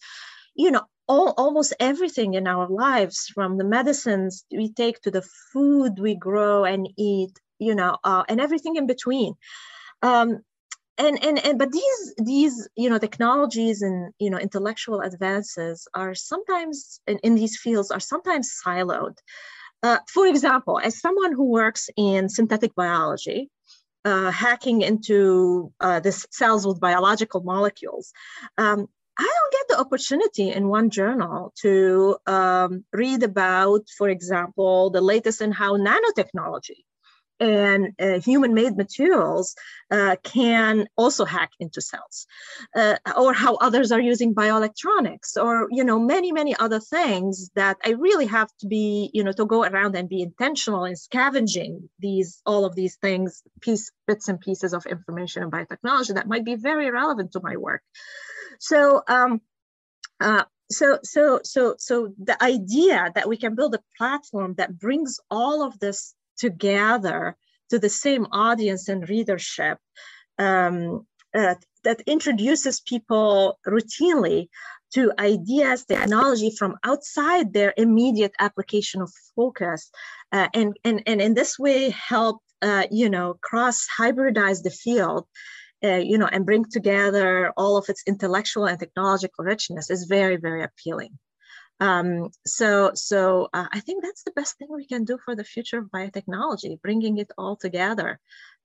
you 0.57 0.71
know, 0.71 0.83
all, 1.07 1.33
almost 1.37 1.73
everything 1.79 2.33
in 2.33 2.47
our 2.47 2.67
lives, 2.67 3.27
from 3.33 3.57
the 3.57 3.63
medicines 3.63 4.45
we 4.51 4.73
take 4.73 4.99
to 5.01 5.11
the 5.11 5.25
food 5.53 5.99
we 5.99 6.15
grow 6.15 6.65
and 6.65 6.89
eat, 6.97 7.39
you 7.59 7.75
know, 7.75 7.97
uh, 8.03 8.23
and 8.27 8.41
everything 8.41 8.75
in 8.75 8.87
between. 8.87 9.35
Um, 10.01 10.41
and 10.97 11.23
and 11.23 11.45
and 11.45 11.59
but 11.59 11.71
these 11.71 12.13
these 12.17 12.67
you 12.75 12.89
know 12.89 12.97
technologies 12.97 13.81
and 13.83 14.11
you 14.19 14.29
know 14.31 14.39
intellectual 14.39 15.01
advances 15.01 15.87
are 15.93 16.15
sometimes 16.15 16.99
in, 17.05 17.19
in 17.19 17.35
these 17.35 17.57
fields 17.57 17.91
are 17.91 17.99
sometimes 17.99 18.59
siloed 18.65 19.15
uh, 19.83 19.99
for 20.11 20.25
example 20.25 20.79
as 20.83 20.99
someone 20.99 21.33
who 21.33 21.45
works 21.51 21.87
in 21.97 22.29
synthetic 22.29 22.73
biology 22.73 23.49
uh, 24.05 24.31
hacking 24.31 24.81
into 24.81 25.71
uh, 25.81 25.99
the 25.99 26.11
cells 26.11 26.65
with 26.65 26.79
biological 26.79 27.43
molecules 27.43 28.11
um, 28.57 28.87
I 29.19 29.23
don't 29.23 29.53
get 29.53 29.67
the 29.69 29.79
opportunity 29.79 30.51
in 30.51 30.67
one 30.67 30.89
journal 30.89 31.53
to 31.61 32.17
um, 32.27 32.85
read 32.93 33.23
about, 33.23 33.81
for 33.97 34.09
example, 34.09 34.91
the 34.91 35.01
latest 35.01 35.41
in 35.41 35.51
how 35.51 35.77
nanotechnology 35.77 36.83
and 37.39 37.93
uh, 37.99 38.19
human-made 38.19 38.75
materials 38.75 39.55
uh, 39.91 40.15
can 40.23 40.87
also 40.97 41.25
hack 41.25 41.51
into 41.59 41.81
cells 41.81 42.25
uh, 42.75 42.95
or 43.15 43.33
how 43.33 43.55
others 43.55 43.91
are 43.91 43.99
using 43.99 44.33
bioelectronics 44.33 45.37
or 45.37 45.67
you 45.71 45.83
know 45.83 45.99
many 45.99 46.31
many 46.31 46.55
other 46.57 46.79
things 46.79 47.49
that 47.55 47.77
i 47.85 47.91
really 47.91 48.25
have 48.25 48.49
to 48.59 48.67
be 48.67 49.09
you 49.13 49.23
know 49.23 49.31
to 49.31 49.45
go 49.45 49.63
around 49.63 49.95
and 49.95 50.09
be 50.09 50.21
intentional 50.21 50.85
in 50.85 50.95
scavenging 50.95 51.87
these 51.99 52.41
all 52.45 52.65
of 52.65 52.75
these 52.75 52.95
things 52.95 53.43
piece 53.61 53.91
bits 54.07 54.27
and 54.27 54.39
pieces 54.39 54.73
of 54.73 54.85
information 54.87 55.43
and 55.43 55.51
biotechnology 55.51 56.15
that 56.15 56.27
might 56.27 56.45
be 56.45 56.55
very 56.55 56.89
relevant 56.89 57.31
to 57.31 57.39
my 57.43 57.55
work 57.55 57.81
so 58.59 59.03
um, 59.07 59.41
uh, 60.19 60.43
so 60.69 60.99
so 61.03 61.39
so 61.43 61.75
so 61.77 62.13
the 62.21 62.41
idea 62.43 63.11
that 63.15 63.27
we 63.27 63.37
can 63.37 63.55
build 63.55 63.75
a 63.75 63.83
platform 63.97 64.55
that 64.55 64.77
brings 64.77 65.19
all 65.31 65.63
of 65.63 65.79
this 65.79 66.13
together 66.37 67.35
to 67.69 67.79
the 67.79 67.89
same 67.89 68.25
audience 68.31 68.87
and 68.87 69.09
readership 69.09 69.77
um, 70.37 71.05
uh, 71.35 71.55
that 71.83 72.01
introduces 72.05 72.81
people 72.81 73.59
routinely 73.65 74.47
to 74.93 75.11
ideas, 75.19 75.85
technology 75.85 76.53
from 76.57 76.75
outside 76.83 77.51
their 77.51 77.73
immediate 77.77 78.31
application 78.39 79.01
of 79.01 79.11
focus, 79.35 79.91
uh, 80.31 80.47
and, 80.53 80.77
and, 80.85 81.03
and 81.05 81.21
in 81.21 81.33
this 81.33 81.59
way 81.59 81.89
help, 81.89 82.41
uh, 82.61 82.83
you 82.89 83.09
know, 83.09 83.37
cross 83.41 83.85
hybridize 83.99 84.63
the 84.63 84.69
field, 84.69 85.27
uh, 85.83 85.97
you 85.97 86.17
know, 86.17 86.27
and 86.27 86.45
bring 86.45 86.65
together 86.65 87.51
all 87.55 87.77
of 87.77 87.89
its 87.89 88.03
intellectual 88.07 88.65
and 88.65 88.79
technological 88.79 89.45
richness 89.45 89.89
is 89.89 90.05
very, 90.05 90.37
very 90.37 90.63
appealing. 90.63 91.17
Um, 91.79 92.29
so 92.45 92.91
so 92.95 93.49
uh, 93.53 93.67
I 93.71 93.79
think 93.81 94.03
that's 94.03 94.23
the 94.23 94.31
best 94.31 94.57
thing 94.57 94.67
we 94.71 94.87
can 94.87 95.03
do 95.03 95.19
for 95.23 95.35
the 95.35 95.43
future 95.43 95.77
of 95.77 95.91
biotechnology, 95.91 96.81
bringing 96.81 97.19
it 97.19 97.31
all 97.37 97.55
together 97.55 98.19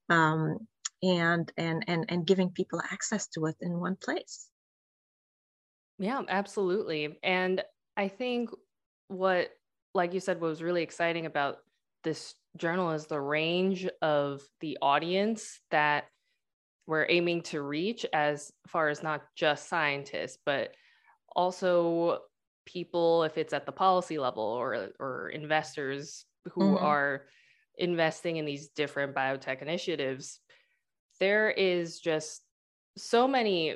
um, 0.09 0.57
and, 1.03 1.51
and, 1.57 1.83
and, 1.87 2.05
and 2.09 2.25
giving 2.25 2.49
people 2.49 2.81
access 2.91 3.27
to 3.29 3.45
it 3.45 3.55
in 3.61 3.79
one 3.79 3.95
place. 3.95 4.47
Yeah, 5.99 6.23
absolutely. 6.27 7.19
And 7.21 7.63
I 7.95 8.07
think 8.07 8.49
what, 9.09 9.49
like 9.93 10.13
you 10.13 10.19
said, 10.19 10.41
what 10.41 10.47
was 10.47 10.63
really 10.63 10.81
exciting 10.81 11.27
about 11.27 11.57
this 12.03 12.33
journal 12.57 12.91
is 12.91 13.05
the 13.05 13.21
range 13.21 13.87
of 14.01 14.41
the 14.59 14.79
audience 14.81 15.59
that 15.69 16.05
we're 16.85 17.05
aiming 17.09 17.41
to 17.43 17.61
reach 17.61 18.05
as 18.13 18.51
far 18.67 18.89
as 18.89 19.03
not 19.03 19.23
just 19.35 19.69
scientists, 19.69 20.37
but 20.45 20.73
also 21.35 22.19
people 22.65 23.23
if 23.23 23.37
it's 23.37 23.53
at 23.53 23.65
the 23.65 23.71
policy 23.71 24.17
level 24.17 24.43
or 24.43 24.89
or 24.99 25.29
investors 25.29 26.25
who 26.51 26.61
mm-hmm. 26.61 26.83
are 26.83 27.23
investing 27.77 28.37
in 28.37 28.45
these 28.45 28.69
different 28.69 29.15
biotech 29.15 29.61
initiatives 29.61 30.39
there 31.19 31.49
is 31.49 31.99
just 31.99 32.41
so 32.97 33.27
many 33.27 33.75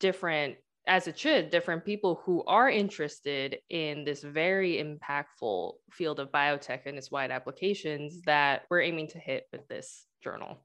different 0.00 0.56
as 0.86 1.06
it 1.06 1.18
should 1.18 1.50
different 1.50 1.84
people 1.84 2.20
who 2.24 2.44
are 2.44 2.70
interested 2.70 3.58
in 3.70 4.04
this 4.04 4.22
very 4.22 4.76
impactful 4.76 5.72
field 5.90 6.20
of 6.20 6.30
biotech 6.30 6.80
and 6.86 6.96
its 6.96 7.10
wide 7.10 7.30
applications 7.30 8.20
that 8.22 8.62
we're 8.70 8.80
aiming 8.80 9.08
to 9.08 9.18
hit 9.18 9.46
with 9.52 9.66
this 9.68 10.06
journal 10.22 10.58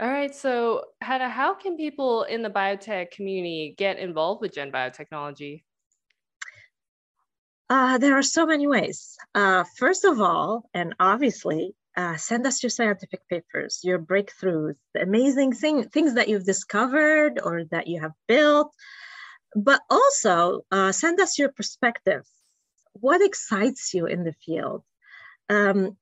all 0.00 0.08
right. 0.08 0.34
So, 0.34 0.84
Hana, 1.00 1.28
how 1.28 1.54
can 1.54 1.76
people 1.76 2.24
in 2.24 2.42
the 2.42 2.50
biotech 2.50 3.10
community 3.10 3.74
get 3.76 3.98
involved 3.98 4.40
with 4.40 4.54
Gen 4.54 4.72
Biotechnology? 4.72 5.62
Uh, 7.68 7.98
there 7.98 8.16
are 8.18 8.22
so 8.22 8.46
many 8.46 8.66
ways. 8.66 9.16
Uh, 9.34 9.64
first 9.76 10.04
of 10.04 10.20
all, 10.20 10.68
and 10.74 10.94
obviously, 10.98 11.74
Uh, 11.96 12.16
send 12.16 12.46
us 12.46 12.62
your 12.62 12.70
scientific 12.70 13.20
papers, 13.28 13.80
your 13.82 13.98
breakthroughs, 13.98 14.78
the 14.94 15.02
amazing 15.02 15.52
thing, 15.52 15.76
things 15.90 16.14
that 16.14 16.28
you've 16.28 16.46
discovered 16.54 17.40
or 17.42 17.64
that 17.74 17.86
you 17.90 18.00
have 18.00 18.14
built. 18.28 18.70
But 19.68 19.80
also 19.90 20.62
uh, 20.70 20.92
send 20.92 21.18
us 21.20 21.36
your 21.36 21.50
perspective. 21.58 22.24
What 22.92 23.20
excites 23.20 23.92
you 23.92 24.06
in 24.06 24.22
the 24.22 24.36
field? 24.44 24.82
Um, 25.48 25.98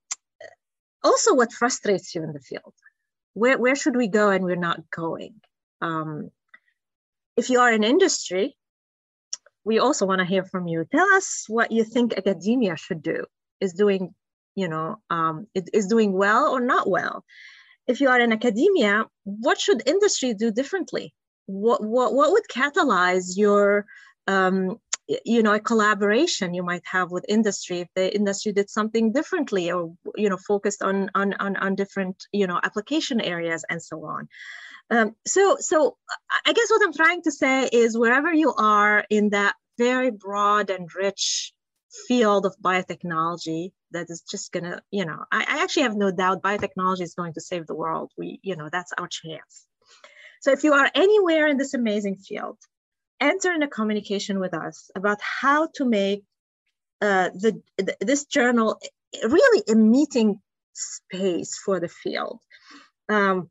also, 1.03 1.31
what 1.35 1.59
frustrates 1.61 2.15
you 2.15 2.23
in 2.23 2.33
the 2.37 2.45
field? 2.51 2.75
Where, 3.39 3.59
where 3.59 3.77
should 3.77 3.97
we 3.97 4.09
go 4.09 4.31
and 4.31 4.45
we're 4.45 4.57
not 4.57 4.91
going? 4.91 5.35
Um, 5.81 6.31
if 7.37 7.51
you 7.51 7.61
are 7.61 7.73
in 7.73 7.85
industry, 7.85 8.57
we 9.65 9.79
also 9.79 10.07
want 10.07 10.21
to 10.21 10.25
hear 10.25 10.45
from 10.45 10.67
you. 10.67 10.85
Tell 10.91 11.09
us 11.15 11.45
what 11.47 11.71
you 11.71 11.85
think 11.85 12.15
academia 12.17 12.77
should 12.77 13.03
do. 13.03 13.25
Is 13.61 13.75
doing, 13.75 14.15
you 14.55 14.69
know, 14.69 14.97
um, 15.11 15.47
is 15.55 15.87
doing 15.87 16.13
well 16.13 16.53
or 16.55 16.61
not 16.61 16.89
well. 16.89 17.25
If 17.87 18.01
you 18.01 18.09
are 18.09 18.21
in 18.21 18.33
academia, 18.33 19.07
what 19.25 19.61
should 19.61 19.87
industry 19.87 20.35
do 20.35 20.51
differently? 20.51 21.13
What 21.47 21.83
what 21.83 22.15
what 22.15 22.31
would 22.33 22.47
catalyze 22.49 23.37
your 23.37 23.87
um, 24.27 24.79
you 25.25 25.43
know 25.43 25.55
a 25.55 25.61
collaboration 25.61 26.55
you 26.55 26.63
might 26.63 26.83
have 26.85 27.11
with 27.11 27.25
industry 27.29 27.81
if 27.81 27.89
the 27.95 28.15
industry 28.15 28.53
did 28.53 28.69
something 28.69 29.13
differently 29.13 29.71
or 29.73 29.95
you 30.17 30.29
know 30.29 30.37
focused 30.37 30.83
on 30.83 31.11
on 31.15 31.35
on, 31.35 31.57
on 31.57 31.75
different 31.75 32.27
you 32.33 32.47
know 32.47 32.61
application 32.63 33.21
areas 33.21 33.65
and 33.69 33.83
so 33.83 34.05
on. 34.05 34.29
Um, 34.91 35.15
so 35.27 35.57
so 35.61 35.97
i 36.47 36.53
guess 36.55 36.71
what 36.71 36.83
i'm 36.83 36.95
trying 36.95 37.23
to 37.23 37.31
say 37.31 37.69
is 37.71 37.99
wherever 37.99 38.33
you 38.33 38.55
are 38.57 39.05
in 39.11 39.29
that 39.31 39.55
very 39.77 40.11
broad 40.11 40.71
and 40.71 40.89
rich 40.95 41.53
field 42.07 42.47
of 42.47 42.57
biotechnology 42.59 43.73
that 43.91 44.07
is 44.09 44.23
just 44.23 44.53
gonna 44.53 44.81
you 44.91 45.05
know 45.05 45.25
I, 45.31 45.41
I 45.41 45.63
actually 45.63 45.83
have 45.83 45.97
no 45.97 46.11
doubt 46.11 46.43
biotechnology 46.43 47.03
is 47.03 47.15
going 47.15 47.35
to 47.35 47.41
save 47.41 47.67
the 47.67 47.75
world. 47.75 48.13
We 48.17 48.41
you 48.43 48.57
know 48.57 48.69
that's 48.71 48.93
our 48.97 49.09
chance. 49.09 49.67
So 50.41 50.53
if 50.53 50.65
you 50.65 50.73
are 50.73 50.91
anywhere 50.95 51.47
in 51.47 51.57
this 51.57 51.75
amazing 51.75 52.17
field 52.17 52.59
enter 53.21 53.53
in 53.53 53.63
a 53.63 53.69
communication 53.69 54.41
with 54.41 54.55
us 54.55 54.91
about 54.95 55.19
how 55.21 55.69
to 55.75 55.85
make 55.85 56.25
uh, 57.01 57.31
the, 57.35 57.61
the, 57.77 57.97
this 58.01 58.25
journal 58.25 58.81
really 59.23 59.63
a 59.69 59.75
meeting 59.75 60.41
space 60.73 61.59
for 61.65 61.81
the 61.81 61.89
field. 61.89 62.41
Um, 63.09 63.51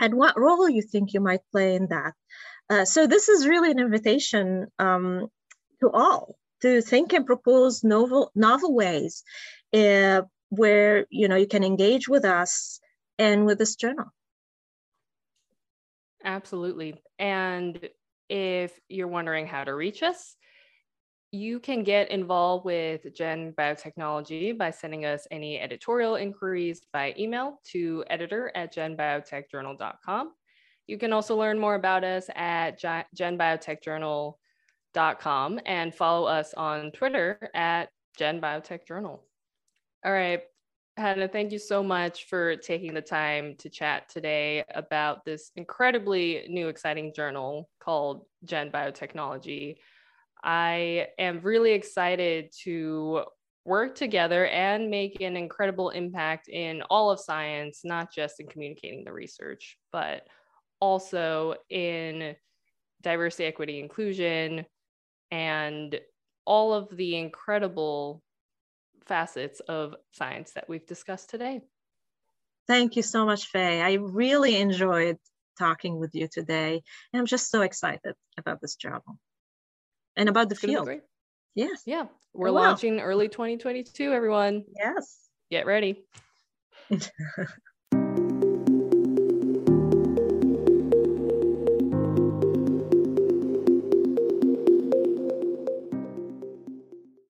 and 0.00 0.14
what 0.14 0.38
role 0.38 0.68
you 0.68 0.82
think 0.82 1.12
you 1.12 1.20
might 1.20 1.40
play 1.52 1.74
in 1.74 1.88
that? 1.88 2.12
Uh, 2.70 2.84
so 2.84 3.06
this 3.06 3.28
is 3.28 3.46
really 3.46 3.70
an 3.70 3.78
invitation 3.78 4.66
um, 4.78 5.28
to 5.80 5.90
all 5.90 6.36
to 6.62 6.80
think 6.80 7.12
and 7.12 7.26
propose 7.26 7.84
novel 7.84 8.30
novel 8.34 8.74
ways 8.74 9.22
uh, 9.74 10.22
where 10.48 11.06
you 11.10 11.28
know 11.28 11.36
you 11.36 11.46
can 11.46 11.62
engage 11.62 12.08
with 12.08 12.24
us 12.24 12.80
and 13.18 13.44
with 13.44 13.58
this 13.58 13.76
journal. 13.76 14.06
Absolutely. 16.24 17.02
And 17.18 17.78
if 18.28 18.78
you're 18.88 19.08
wondering 19.08 19.46
how 19.46 19.64
to 19.64 19.74
reach 19.74 20.02
us, 20.02 20.36
you 21.34 21.58
can 21.58 21.82
get 21.82 22.10
involved 22.10 22.64
with 22.64 23.12
Gen 23.12 23.52
Biotechnology 23.58 24.56
by 24.56 24.70
sending 24.70 25.04
us 25.04 25.26
any 25.32 25.58
editorial 25.58 26.14
inquiries 26.14 26.82
by 26.92 27.12
email 27.18 27.60
to 27.72 28.04
editor 28.08 28.52
at 28.54 28.72
genbiotechjournal.com. 28.72 30.32
You 30.86 30.96
can 30.96 31.12
also 31.12 31.36
learn 31.36 31.58
more 31.58 31.74
about 31.74 32.04
us 32.04 32.30
at 32.36 32.80
genbiotechjournal.com 32.80 35.60
and 35.66 35.94
follow 35.94 36.26
us 36.26 36.54
on 36.54 36.92
Twitter 36.92 37.50
at 37.54 37.88
genbiotechjournal. 38.18 39.18
All 40.04 40.12
right, 40.12 40.42
Hana, 40.96 41.26
thank 41.26 41.50
you 41.50 41.58
so 41.58 41.82
much 41.82 42.26
for 42.26 42.54
taking 42.54 42.94
the 42.94 43.02
time 43.02 43.56
to 43.58 43.68
chat 43.68 44.08
today 44.08 44.62
about 44.76 45.24
this 45.24 45.50
incredibly 45.56 46.46
new, 46.48 46.68
exciting 46.68 47.12
journal 47.12 47.68
called 47.80 48.26
Gen 48.44 48.70
Biotechnology. 48.70 49.78
I 50.44 51.08
am 51.18 51.40
really 51.40 51.72
excited 51.72 52.52
to 52.62 53.24
work 53.64 53.96
together 53.96 54.46
and 54.46 54.88
make 54.88 55.20
an 55.20 55.36
incredible 55.36 55.90
impact 55.90 56.46
in 56.48 56.82
all 56.90 57.10
of 57.10 57.18
science, 57.18 57.80
not 57.82 58.14
just 58.14 58.38
in 58.38 58.46
communicating 58.46 59.02
the 59.02 59.12
research, 59.12 59.76
but 59.90 60.22
also 60.80 61.56
in 61.70 62.36
diversity, 63.02 63.46
equity, 63.46 63.80
inclusion, 63.80 64.64
and 65.32 65.98
all 66.44 66.72
of 66.72 66.94
the 66.96 67.16
incredible 67.16 68.22
facets 69.06 69.60
of 69.60 69.94
science 70.12 70.52
that 70.52 70.68
we've 70.68 70.86
discussed 70.86 71.30
today. 71.30 71.60
Thank 72.66 72.96
you 72.96 73.02
so 73.02 73.26
much, 73.26 73.46
Fay. 73.46 73.80
I 73.80 73.94
really 73.94 74.56
enjoyed 74.56 75.18
talking 75.58 75.98
with 75.98 76.14
you 76.14 76.28
today. 76.28 76.82
And 77.12 77.20
I'm 77.20 77.26
just 77.26 77.50
so 77.50 77.62
excited 77.62 78.14
about 78.38 78.60
this 78.60 78.76
journal 78.76 79.18
and 80.16 80.28
about 80.28 80.48
the 80.48 80.54
field. 80.54 80.88
Yes. 81.54 81.82
Yeah. 81.86 82.04
Oh, 82.06 82.10
We're 82.32 82.48
oh, 82.48 82.52
launching 82.52 82.96
wow. 82.96 83.02
early 83.02 83.28
2022, 83.28 84.12
everyone. 84.12 84.64
Yes. 84.76 85.18
Get 85.50 85.66
ready. 85.66 86.04